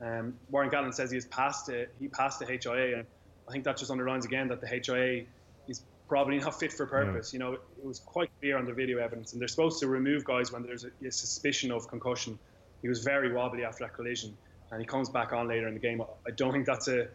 Um, 0.00 0.34
Warren 0.50 0.70
Gatland 0.70 0.94
says 0.94 1.10
he 1.10 1.16
has 1.16 1.26
passed 1.26 1.68
it. 1.68 1.94
He 2.00 2.08
passed 2.08 2.38
the 2.38 2.46
HIA, 2.46 2.98
and 2.98 3.06
I 3.48 3.52
think 3.52 3.64
that 3.64 3.76
just 3.76 3.90
underlines 3.90 4.24
again 4.24 4.48
that 4.48 4.60
the 4.60 4.66
HIA 4.66 5.24
is 5.68 5.82
probably 6.08 6.38
not 6.38 6.58
fit 6.58 6.72
for 6.72 6.86
purpose. 6.86 7.30
Mm. 7.30 7.32
You 7.32 7.38
know, 7.38 7.52
it 7.54 7.60
was 7.82 8.00
quite 8.00 8.30
clear 8.40 8.58
on 8.58 8.66
the 8.66 8.72
video 8.72 8.98
evidence, 8.98 9.32
and 9.32 9.40
they're 9.40 9.48
supposed 9.48 9.80
to 9.80 9.88
remove 9.88 10.24
guys 10.24 10.52
when 10.52 10.62
there's 10.62 10.84
a, 10.84 11.06
a 11.06 11.10
suspicion 11.10 11.72
of 11.72 11.88
concussion 11.88 12.38
he 12.82 12.88
was 12.88 13.02
very 13.02 13.32
wobbly 13.32 13.64
after 13.64 13.84
that 13.84 13.94
collision, 13.94 14.36
and 14.70 14.80
he 14.80 14.86
comes 14.86 15.08
back 15.08 15.32
on 15.32 15.48
later 15.48 15.68
in 15.68 15.74
the 15.74 15.80
game. 15.80 16.02
I 16.26 16.30
don't 16.32 16.52
think 16.52 16.66
that's 16.66 16.88
a. 16.88 17.06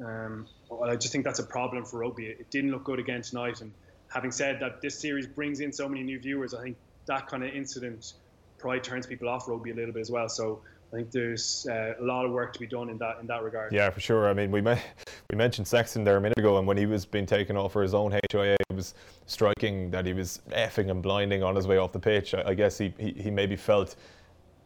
Um, 0.00 0.48
I 0.82 0.96
just 0.96 1.12
think 1.12 1.24
that's 1.24 1.40
a 1.40 1.44
problem 1.44 1.84
for 1.84 1.98
rugby. 1.98 2.24
It 2.24 2.50
didn't 2.50 2.70
look 2.70 2.84
good 2.84 2.98
again 2.98 3.20
tonight. 3.20 3.60
And 3.60 3.70
having 4.08 4.30
said 4.30 4.60
that, 4.60 4.80
this 4.80 4.98
series 4.98 5.26
brings 5.26 5.60
in 5.60 5.74
so 5.74 5.86
many 5.90 6.02
new 6.02 6.18
viewers. 6.18 6.54
I 6.54 6.62
think 6.62 6.78
that 7.04 7.26
kind 7.26 7.44
of 7.44 7.50
incident 7.50 8.14
probably 8.60 8.80
turns 8.80 9.06
people 9.06 9.28
off 9.28 9.48
rugby 9.48 9.70
a 9.70 9.74
little 9.74 9.92
bit 9.92 10.00
as 10.00 10.10
well. 10.10 10.28
So 10.28 10.60
I 10.92 10.96
think 10.96 11.10
there's 11.10 11.66
uh, 11.70 11.94
a 12.00 12.04
lot 12.04 12.24
of 12.24 12.32
work 12.32 12.52
to 12.52 12.60
be 12.60 12.66
done 12.66 12.90
in 12.90 12.98
that 12.98 13.18
in 13.20 13.26
that 13.28 13.42
regard. 13.42 13.72
Yeah, 13.72 13.90
for 13.90 14.00
sure. 14.00 14.28
I 14.28 14.34
mean, 14.34 14.50
we 14.50 14.60
me- 14.60 14.80
we 15.30 15.36
mentioned 15.36 15.66
Sexton 15.66 16.04
there 16.04 16.16
a 16.16 16.20
minute 16.20 16.38
ago, 16.38 16.58
and 16.58 16.66
when 16.66 16.76
he 16.76 16.86
was 16.86 17.06
being 17.06 17.26
taken 17.26 17.56
off 17.56 17.72
for 17.72 17.82
his 17.82 17.94
own 17.94 18.12
HIA, 18.12 18.56
it 18.68 18.74
was 18.74 18.94
striking 19.26 19.90
that 19.90 20.06
he 20.06 20.12
was 20.12 20.40
effing 20.50 20.90
and 20.90 21.02
blinding 21.02 21.42
on 21.42 21.54
his 21.54 21.66
way 21.66 21.78
off 21.78 21.92
the 21.92 22.00
pitch. 22.00 22.34
I, 22.34 22.48
I 22.48 22.54
guess 22.54 22.76
he, 22.78 22.92
he, 22.98 23.12
he 23.12 23.30
maybe 23.30 23.56
felt 23.56 23.96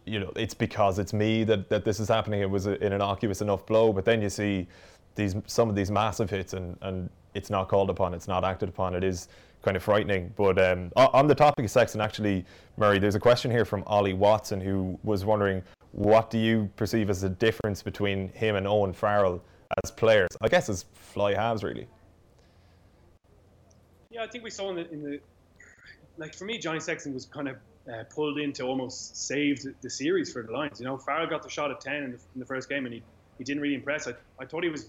you 0.06 0.20
know, 0.20 0.30
it's 0.36 0.54
because 0.54 0.98
it's 0.98 1.12
me 1.12 1.44
that, 1.44 1.70
that 1.70 1.84
this 1.84 1.98
is 1.98 2.08
happening. 2.08 2.42
It 2.42 2.50
was 2.50 2.66
an 2.66 2.74
innocuous 2.82 3.40
enough 3.40 3.64
blow, 3.64 3.92
but 3.92 4.04
then 4.04 4.20
you 4.20 4.28
see 4.28 4.66
these 5.14 5.34
some 5.46 5.68
of 5.68 5.74
these 5.74 5.90
massive 5.90 6.30
hits, 6.30 6.52
and, 6.52 6.76
and 6.82 7.10
it's 7.34 7.50
not 7.50 7.68
called 7.68 7.90
upon, 7.90 8.14
it's 8.14 8.28
not 8.28 8.44
acted 8.44 8.68
upon. 8.68 8.94
It 8.94 9.04
is 9.04 9.28
kind 9.62 9.76
of 9.76 9.82
frightening. 9.82 10.32
But 10.36 10.58
um, 10.58 10.92
on 10.96 11.26
the 11.26 11.34
topic 11.34 11.64
of 11.64 11.70
Sexton, 11.70 12.00
actually, 12.00 12.44
Murray, 12.76 12.98
there's 12.98 13.14
a 13.14 13.20
question 13.20 13.50
here 13.50 13.64
from 13.64 13.82
Ollie 13.86 14.12
Watson 14.12 14.60
who 14.60 14.98
was 15.02 15.24
wondering 15.24 15.62
what 15.92 16.28
do 16.28 16.38
you 16.38 16.68
perceive 16.74 17.08
as 17.08 17.20
the 17.20 17.28
difference 17.28 17.80
between 17.80 18.28
him 18.30 18.56
and 18.56 18.66
Owen 18.66 18.92
Farrell 18.92 19.40
as 19.84 19.92
players? 19.92 20.28
I 20.40 20.48
guess 20.48 20.68
as 20.68 20.84
fly 20.92 21.34
halves, 21.34 21.62
really. 21.62 21.86
Yeah, 24.10 24.24
I 24.24 24.26
think 24.26 24.42
we 24.42 24.50
saw 24.50 24.70
in 24.70 24.76
the, 24.76 24.90
in 24.90 25.02
the 25.02 25.20
like 26.18 26.34
for 26.34 26.44
me, 26.44 26.58
Johnny 26.58 26.80
Sexton 26.80 27.14
was 27.14 27.26
kind 27.26 27.48
of 27.48 27.56
uh, 27.92 28.04
pulled 28.12 28.38
in 28.38 28.52
to 28.54 28.64
almost 28.64 29.16
save 29.16 29.64
the 29.80 29.90
series 29.90 30.32
for 30.32 30.42
the 30.42 30.52
Lions. 30.52 30.80
You 30.80 30.86
know, 30.86 30.96
Farrell 30.96 31.26
got 31.26 31.42
the 31.42 31.50
shot 31.50 31.70
at 31.70 31.80
10 31.80 31.94
in 31.94 32.12
the, 32.12 32.18
in 32.34 32.40
the 32.40 32.46
first 32.46 32.68
game 32.68 32.86
and 32.86 32.94
he, 32.94 33.02
he 33.38 33.44
didn't 33.44 33.62
really 33.62 33.74
impress. 33.74 34.08
I, 34.08 34.14
I 34.40 34.46
thought 34.46 34.64
he 34.64 34.70
was, 34.70 34.88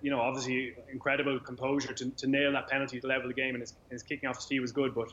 you 0.00 0.10
know, 0.10 0.20
obviously 0.20 0.74
incredible 0.90 1.38
composure 1.40 1.92
to, 1.92 2.10
to 2.10 2.26
nail 2.26 2.52
that 2.52 2.68
penalty 2.68 3.00
to 3.00 3.06
level 3.06 3.28
the 3.28 3.34
game 3.34 3.54
and 3.54 3.60
his, 3.60 3.74
his 3.90 4.02
kicking 4.02 4.28
off 4.28 4.40
speed 4.40 4.60
was 4.60 4.72
good, 4.72 4.94
but 4.94 5.08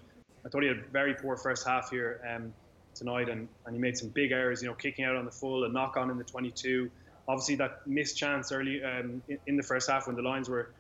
I 0.46 0.50
thought 0.50 0.62
he 0.62 0.68
had 0.68 0.78
a 0.78 0.90
very 0.92 1.14
poor 1.14 1.36
first 1.38 1.68
half 1.68 1.90
here 1.90 2.22
um, 2.30 2.54
tonight 2.96 3.30
and, 3.30 3.48
and 3.66 3.76
he 3.76 3.82
made 3.82 3.98
some 3.98 4.10
big 4.10 4.32
errors, 4.32 4.62
you 4.62 4.68
know, 4.68 4.76
kicking 4.76 5.06
out 5.06 5.16
on 5.16 5.26
the 5.26 5.32
full, 5.32 5.64
a 5.66 5.70
knock 5.70 5.98
on 5.98 6.10
in 6.10 6.18
the 6.18 6.24
22. 6.24 6.90
Obviously, 7.28 7.56
that 7.56 7.86
missed 7.86 8.18
chance 8.18 8.52
early 8.52 8.84
um, 8.84 9.22
in, 9.28 9.38
in, 9.46 9.58
the 9.58 9.64
first 9.64 9.90
half 9.90 10.08
when 10.08 10.16
the 10.16 10.22
Lions 10.22 10.50
were, 10.50 10.72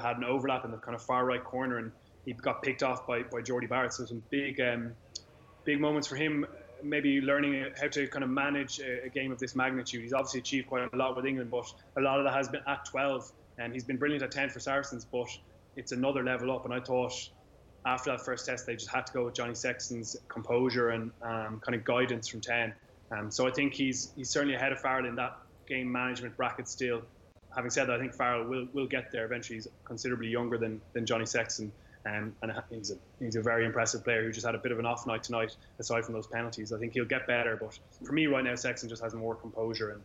had 0.00 0.16
an 0.16 0.24
overlap 0.24 0.64
in 0.64 0.70
the 0.70 0.76
kind 0.76 0.94
of 0.94 1.02
far 1.02 1.24
right 1.24 1.42
corner 1.42 1.78
and 1.78 1.90
he 2.24 2.32
got 2.32 2.62
picked 2.62 2.82
off 2.82 3.06
by, 3.06 3.22
by 3.22 3.40
Jordie 3.40 3.66
Barrett. 3.66 3.92
So 3.92 4.04
some 4.04 4.22
big 4.30 4.60
um, 4.60 4.92
big 5.64 5.80
moments 5.80 6.08
for 6.08 6.16
him. 6.16 6.46
Maybe 6.82 7.20
learning 7.20 7.66
how 7.80 7.88
to 7.88 8.06
kind 8.08 8.24
of 8.24 8.30
manage 8.30 8.80
a, 8.80 9.08
game 9.08 9.32
of 9.32 9.38
this 9.38 9.54
magnitude. 9.54 10.02
He's 10.02 10.12
obviously 10.12 10.40
achieved 10.40 10.68
quite 10.68 10.92
a 10.92 10.96
lot 10.96 11.16
with 11.16 11.26
England, 11.26 11.50
but 11.50 11.72
a 11.96 12.00
lot 12.00 12.18
of 12.18 12.24
that 12.24 12.34
has 12.34 12.48
been 12.48 12.62
at 12.66 12.84
12, 12.86 13.30
and 13.58 13.72
he's 13.72 13.84
been 13.84 13.96
brilliant 13.96 14.22
at 14.22 14.30
10 14.30 14.50
for 14.50 14.60
Saracens. 14.60 15.04
But 15.04 15.28
it's 15.76 15.92
another 15.92 16.22
level 16.22 16.50
up, 16.50 16.64
and 16.64 16.74
I 16.74 16.80
thought 16.80 17.12
after 17.84 18.10
that 18.10 18.24
first 18.24 18.46
test 18.46 18.66
they 18.66 18.74
just 18.74 18.90
had 18.90 19.06
to 19.06 19.12
go 19.12 19.24
with 19.24 19.34
Johnny 19.34 19.54
Sexton's 19.54 20.16
composure 20.28 20.90
and 20.90 21.10
um, 21.22 21.60
kind 21.64 21.74
of 21.74 21.84
guidance 21.84 22.28
from 22.28 22.40
10. 22.40 22.72
Um, 23.10 23.30
so 23.30 23.46
I 23.46 23.50
think 23.50 23.74
he's 23.74 24.12
he's 24.16 24.30
certainly 24.30 24.54
ahead 24.54 24.72
of 24.72 24.80
Farrell 24.80 25.06
in 25.06 25.16
that 25.16 25.36
game 25.68 25.90
management 25.90 26.36
bracket 26.36 26.68
still. 26.68 27.02
Having 27.54 27.70
said 27.70 27.88
that, 27.88 27.96
I 27.96 27.98
think 27.98 28.14
Farrell 28.14 28.44
will, 28.44 28.66
will 28.72 28.86
get 28.86 29.12
there 29.12 29.24
eventually. 29.26 29.56
He's 29.56 29.68
considerably 29.84 30.28
younger 30.28 30.56
than, 30.56 30.80
than 30.94 31.04
Johnny 31.04 31.26
Sexton. 31.26 31.70
Um, 32.06 32.34
and 32.42 32.52
he's 32.70 32.90
a, 32.90 32.96
he's 33.22 33.36
a 33.36 33.42
very 33.42 33.64
impressive 33.64 34.04
player 34.04 34.22
who 34.22 34.32
just 34.32 34.44
had 34.44 34.54
a 34.54 34.58
bit 34.58 34.72
of 34.72 34.78
an 34.78 34.86
off 34.86 35.06
night 35.06 35.22
tonight, 35.22 35.56
aside 35.78 36.04
from 36.04 36.14
those 36.14 36.26
penalties. 36.26 36.72
I 36.72 36.78
think 36.78 36.92
he'll 36.92 37.04
get 37.04 37.26
better, 37.26 37.56
but 37.56 37.78
for 38.04 38.12
me 38.12 38.26
right 38.26 38.44
now, 38.44 38.54
Sexton 38.54 38.88
just 38.88 39.02
has 39.02 39.14
more 39.14 39.34
composure 39.34 40.00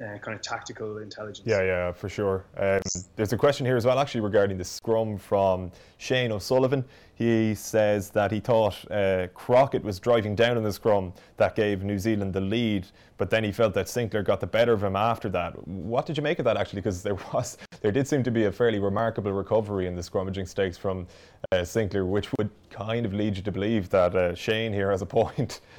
and 0.00 0.14
uh, 0.14 0.18
kind 0.18 0.34
of 0.34 0.42
tactical 0.42 0.98
intelligence. 0.98 1.46
Yeah, 1.46 1.62
yeah, 1.62 1.92
for 1.92 2.08
sure. 2.08 2.44
Um, 2.56 2.80
there's 3.16 3.32
a 3.32 3.38
question 3.38 3.66
here 3.66 3.76
as 3.76 3.84
well, 3.84 3.98
actually, 3.98 4.22
regarding 4.22 4.58
the 4.58 4.64
scrum 4.64 5.16
from 5.18 5.70
Shane 5.98 6.32
O'Sullivan. 6.32 6.84
He 7.14 7.54
says 7.54 8.10
that 8.10 8.32
he 8.32 8.40
thought 8.40 8.90
uh, 8.90 9.28
Crockett 9.34 9.84
was 9.84 10.00
driving 10.00 10.34
down 10.34 10.56
in 10.56 10.64
the 10.64 10.72
scrum 10.72 11.12
that 11.36 11.54
gave 11.54 11.84
New 11.84 11.98
Zealand 11.98 12.32
the 12.32 12.40
lead, 12.40 12.86
but 13.16 13.30
then 13.30 13.44
he 13.44 13.52
felt 13.52 13.74
that 13.74 13.86
Sinckler 13.86 14.24
got 14.24 14.40
the 14.40 14.46
better 14.46 14.72
of 14.72 14.82
him 14.82 14.96
after 14.96 15.28
that. 15.28 15.52
What 15.68 16.06
did 16.06 16.16
you 16.16 16.22
make 16.22 16.40
of 16.40 16.44
that 16.46 16.56
actually? 16.56 16.80
Because 16.80 17.02
there 17.02 17.14
was, 17.32 17.58
there 17.80 17.92
did 17.92 18.08
seem 18.08 18.22
to 18.24 18.30
be 18.30 18.46
a 18.46 18.52
fairly 18.52 18.80
remarkable 18.80 19.32
recovery 19.32 19.86
in 19.86 19.94
the 19.94 20.02
scrummaging 20.02 20.48
stakes 20.48 20.76
from 20.76 21.06
uh, 21.52 21.58
Sinckler, 21.58 22.08
which 22.08 22.28
would 22.38 22.50
kind 22.70 23.06
of 23.06 23.12
lead 23.12 23.36
you 23.36 23.42
to 23.42 23.52
believe 23.52 23.90
that 23.90 24.14
uh, 24.14 24.34
Shane 24.34 24.72
here 24.72 24.90
has 24.90 25.02
a 25.02 25.06
point. 25.06 25.60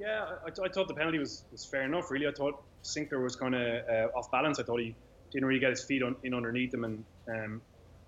Yeah, 0.00 0.24
I, 0.46 0.48
I, 0.48 0.68
thought 0.70 0.88
the 0.88 0.94
penalty 0.94 1.18
was, 1.18 1.44
was 1.52 1.66
fair 1.66 1.82
enough. 1.82 2.10
Really, 2.10 2.26
I 2.26 2.32
thought 2.32 2.62
Sinckler 2.82 3.22
was 3.22 3.36
kind 3.36 3.54
of 3.54 3.86
uh, 3.86 4.08
off 4.16 4.30
balance. 4.30 4.58
I 4.58 4.62
thought 4.62 4.80
he 4.80 4.96
didn't 5.30 5.46
really 5.46 5.60
get 5.60 5.68
his 5.68 5.84
feet 5.84 6.02
on, 6.02 6.16
in 6.22 6.32
underneath 6.32 6.72
him, 6.72 6.84
and 6.84 7.04
um, 7.28 7.60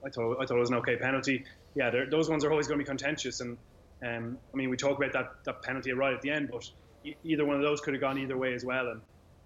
I 0.04 0.08
thought 0.08 0.38
I 0.40 0.46
thought 0.46 0.56
it 0.56 0.60
was 0.60 0.70
an 0.70 0.76
okay 0.76 0.96
penalty. 0.96 1.44
Yeah, 1.74 1.90
those 2.10 2.30
ones 2.30 2.44
are 2.44 2.50
always 2.50 2.66
going 2.66 2.78
to 2.78 2.82
be 2.82 2.88
contentious, 2.88 3.40
and 3.40 3.58
um, 4.02 4.38
I 4.54 4.56
mean 4.56 4.70
we 4.70 4.78
talk 4.78 4.96
about 4.96 5.12
that, 5.12 5.44
that 5.44 5.62
penalty 5.62 5.92
right 5.92 6.14
at 6.14 6.22
the 6.22 6.30
end, 6.30 6.50
but 6.50 6.70
either 7.24 7.44
one 7.44 7.56
of 7.56 7.62
those 7.62 7.82
could 7.82 7.92
have 7.92 8.00
gone 8.00 8.18
either 8.18 8.38
way 8.38 8.54
as 8.54 8.64
well, 8.64 8.88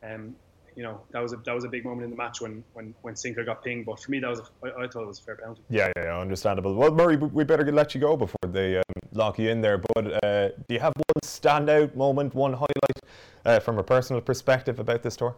and 0.02 0.14
um, 0.14 0.36
you 0.76 0.82
know 0.82 1.00
that 1.10 1.20
was 1.20 1.32
a 1.32 1.36
that 1.36 1.54
was 1.54 1.64
a 1.64 1.68
big 1.68 1.84
moment 1.84 2.04
in 2.04 2.10
the 2.10 2.16
match 2.16 2.40
when 2.40 2.62
when 2.74 2.94
when 3.02 3.14
Sinckler 3.14 3.44
got 3.44 3.64
pinged. 3.64 3.86
But 3.86 4.00
for 4.00 4.10
me, 4.10 4.20
that 4.20 4.28
was 4.28 4.40
a, 4.40 4.44
I, 4.62 4.84
I 4.84 4.88
thought 4.88 5.02
it 5.02 5.06
was 5.06 5.18
a 5.18 5.22
fair 5.22 5.36
penalty. 5.36 5.62
Yeah, 5.70 5.90
yeah, 5.96 6.04
yeah, 6.04 6.18
understandable. 6.18 6.74
Well, 6.74 6.92
Murray, 6.92 7.16
we 7.16 7.44
better 7.44 7.70
let 7.72 7.94
you 7.94 8.00
go 8.00 8.16
before 8.16 8.48
they 8.48 8.76
um, 8.76 8.82
lock 9.12 9.38
you 9.38 9.50
in 9.50 9.62
there. 9.62 9.78
But 9.78 10.22
uh, 10.22 10.48
do 10.68 10.74
you 10.74 10.80
have 10.80 10.92
one 10.94 11.22
standout 11.24 11.96
moment, 11.96 12.34
one 12.34 12.52
highlight 12.52 13.00
uh, 13.44 13.58
from 13.58 13.78
a 13.78 13.82
personal 13.82 14.20
perspective 14.20 14.78
about 14.78 15.02
this 15.02 15.16
tour? 15.16 15.34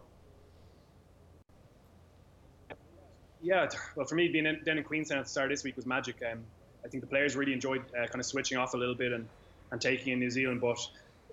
yeah, 3.41 3.67
well, 3.95 4.05
for 4.05 4.15
me, 4.15 4.27
being 4.27 4.45
in, 4.45 4.61
down 4.63 4.77
in 4.77 4.83
Queenstown 4.83 5.17
at 5.17 5.25
the 5.25 5.29
start 5.29 5.45
of 5.45 5.57
this 5.57 5.63
week 5.63 5.75
was 5.75 5.85
magic. 5.85 6.21
Um, 6.29 6.39
I 6.83 6.87
think 6.87 7.01
the 7.01 7.07
players 7.07 7.35
really 7.35 7.53
enjoyed 7.53 7.81
uh, 7.97 8.05
kind 8.07 8.19
of 8.19 8.25
switching 8.25 8.57
off 8.57 8.73
a 8.73 8.77
little 8.77 8.95
bit 8.95 9.11
and, 9.11 9.27
and 9.71 9.81
taking 9.81 10.13
in 10.13 10.19
New 10.19 10.29
Zealand. 10.29 10.61
But 10.61 10.79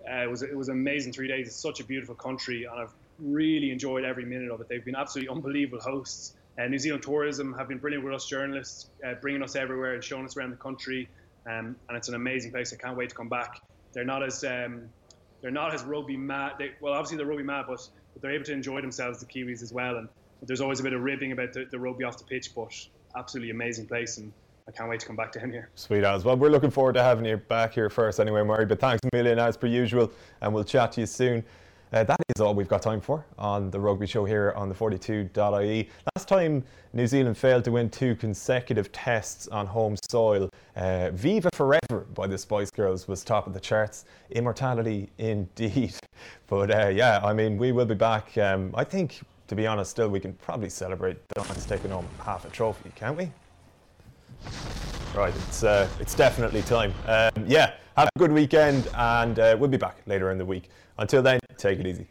uh, 0.09 0.23
it 0.23 0.31
was 0.31 0.43
it 0.43 0.57
was 0.57 0.69
amazing 0.69 1.13
three 1.13 1.29
days. 1.29 1.49
It's 1.49 1.57
such 1.57 1.81
a 1.81 1.85
beautiful 1.85 2.15
country, 2.15 2.65
and 2.65 2.81
I've 2.81 2.93
really 3.19 3.71
enjoyed 3.71 4.05
every 4.05 4.25
minute 4.25 4.51
of 4.51 4.61
it. 4.61 4.69
They've 4.69 4.85
been 4.85 4.97
absolutely 4.97 5.35
unbelievable 5.35 5.81
hosts. 5.81 6.35
Uh, 6.59 6.67
New 6.67 6.79
Zealand 6.79 7.03
Tourism 7.03 7.55
have 7.59 7.69
been 7.69 7.79
brilliant 7.79 8.05
with 8.05 8.15
us 8.15 8.27
journalists, 8.27 8.91
uh, 9.07 9.15
bringing 9.21 9.43
us 9.43 9.57
everywhere 9.57 9.95
and 9.95 10.03
showing 10.03 10.25
us 10.25 10.37
around 10.37 10.51
the 10.51 10.57
country. 10.57 11.09
Um, 11.47 11.77
and 11.89 11.97
it's 11.97 12.09
an 12.09 12.15
amazing 12.15 12.51
place. 12.51 12.73
I 12.73 12.77
can't 12.77 12.97
wait 12.97 13.11
to 13.11 13.15
come 13.15 13.29
back. 13.29 13.61
They're 13.93 14.05
not 14.05 14.23
as 14.23 14.43
um, 14.45 14.89
they're 15.43 15.51
not 15.51 15.75
as 15.75 15.85
rugby 15.85 16.17
mad. 16.17 16.55
They, 16.59 16.73
well, 16.81 16.95
obviously 16.95 17.19
they're 17.19 17.27
rugby 17.27 17.45
mad, 17.45 17.67
but, 17.69 17.87
but 18.13 18.23
they're 18.23 18.33
able 18.33 18.45
to 18.47 18.53
enjoy 18.53 18.81
themselves, 18.81 19.21
the 19.21 19.27
Kiwis 19.27 19.63
as 19.63 19.73
well. 19.73 19.99
And 19.99 20.09
there's 20.43 20.61
always 20.61 20.81
a 20.81 20.83
bit 20.83 20.93
of 20.93 21.03
ribbing 21.03 21.33
about 21.33 21.53
the, 21.53 21.67
the 21.71 21.79
rugby 21.79 22.05
off 22.05 22.19
the 22.19 22.25
pitch, 22.25 22.55
but 22.55 22.73
absolutely 23.17 23.51
amazing 23.51 23.87
place. 23.87 24.19
And 24.19 24.33
I 24.69 24.73
can't 24.73 24.89
wait 24.91 25.01
to 25.01 25.07
come 25.07 25.17
back 25.17 25.33
down 25.33 25.51
here. 25.51 25.71
Sweet 25.77 26.05
as 26.05 26.25
well. 26.25 26.37
We're 26.37 26.49
looking 26.49 26.71
forward 26.71 26.95
to 26.95 27.03
having 27.03 27.25
you 27.25 27.37
back 27.37 27.75
here 27.75 27.89
first, 27.89 28.19
anyway, 28.19 28.43
Murray. 28.43 28.67
But 28.67 28.81
thanks 28.81 29.01
a 29.05 29.17
million 29.17 29.39
as 29.39 29.57
per 29.57 29.69
usual, 29.69 30.11
and 30.41 30.53
we'll 30.53 30.65
chat 30.65 30.93
to 30.93 31.01
you 31.03 31.07
soon. 31.07 31.45
Uh, 31.93 32.03
that 32.03 32.19
is 32.35 32.41
all 32.41 32.55
we've 32.55 32.69
got 32.69 32.83
time 32.83 33.01
for 33.01 33.25
on 33.39 33.71
the 33.71 33.79
rugby 33.79 34.07
show 34.07 34.25
here 34.25 34.53
on 34.57 34.69
the 34.69 34.75
42.ie. 34.75 35.89
Last 36.17 36.29
time 36.29 36.65
New 36.93 37.07
Zealand 37.07 37.39
failed 37.39 37.65
to 37.65 37.71
win 37.71 37.89
two 37.89 38.17
consecutive 38.17 38.91
tests 38.91 39.47
on 39.49 39.67
home 39.67 39.95
soil, 40.11 40.51
uh, 40.75 41.11
Viva 41.13 41.49
Forever 41.55 42.07
by 42.15 42.27
the 42.27 42.37
Spice 42.37 42.71
Girls 42.71 43.07
was 43.07 43.23
top 43.23 43.47
of 43.47 43.55
the 43.55 43.61
charts. 43.61 44.05
Immortality 44.31 45.11
indeed. 45.19 45.95
But 46.49 46.71
uh, 46.71 46.89
yeah, 46.89 47.21
I 47.23 47.35
mean, 47.35 47.59
we 47.59 47.73
will 47.73 47.85
be 47.85 47.95
back. 47.95 48.39
Um, 48.39 48.73
I 48.75 48.85
think, 48.85 49.21
to 49.49 49.55
be 49.55 49.67
honest, 49.67 49.91
still 49.91 50.09
we 50.09 50.19
can 50.19 50.33
probably 50.33 50.71
celebrate 50.71 51.19
Lions 51.37 51.67
taking 51.67 51.91
home 51.91 52.09
half 52.25 52.47
a 52.47 52.49
trophy, 52.49 52.91
can't 52.95 53.19
we? 53.19 53.31
Right, 55.15 55.35
it's 55.49 55.63
uh, 55.63 55.89
it's 56.01 56.15
definitely 56.15 56.63
time. 56.63 56.95
Yeah, 57.47 57.75
have 57.97 58.09
a 58.15 58.19
good 58.19 58.33
weekend, 58.33 58.89
and 58.95 59.39
uh, 59.39 59.57
we'll 59.59 59.71
be 59.71 59.77
back 59.77 59.99
later 60.07 60.33
in 60.33 60.39
the 60.39 60.45
week. 60.45 60.69
Until 60.99 61.23
then, 61.23 61.39
take 61.57 61.79
it 61.79 61.87
easy. 61.87 62.07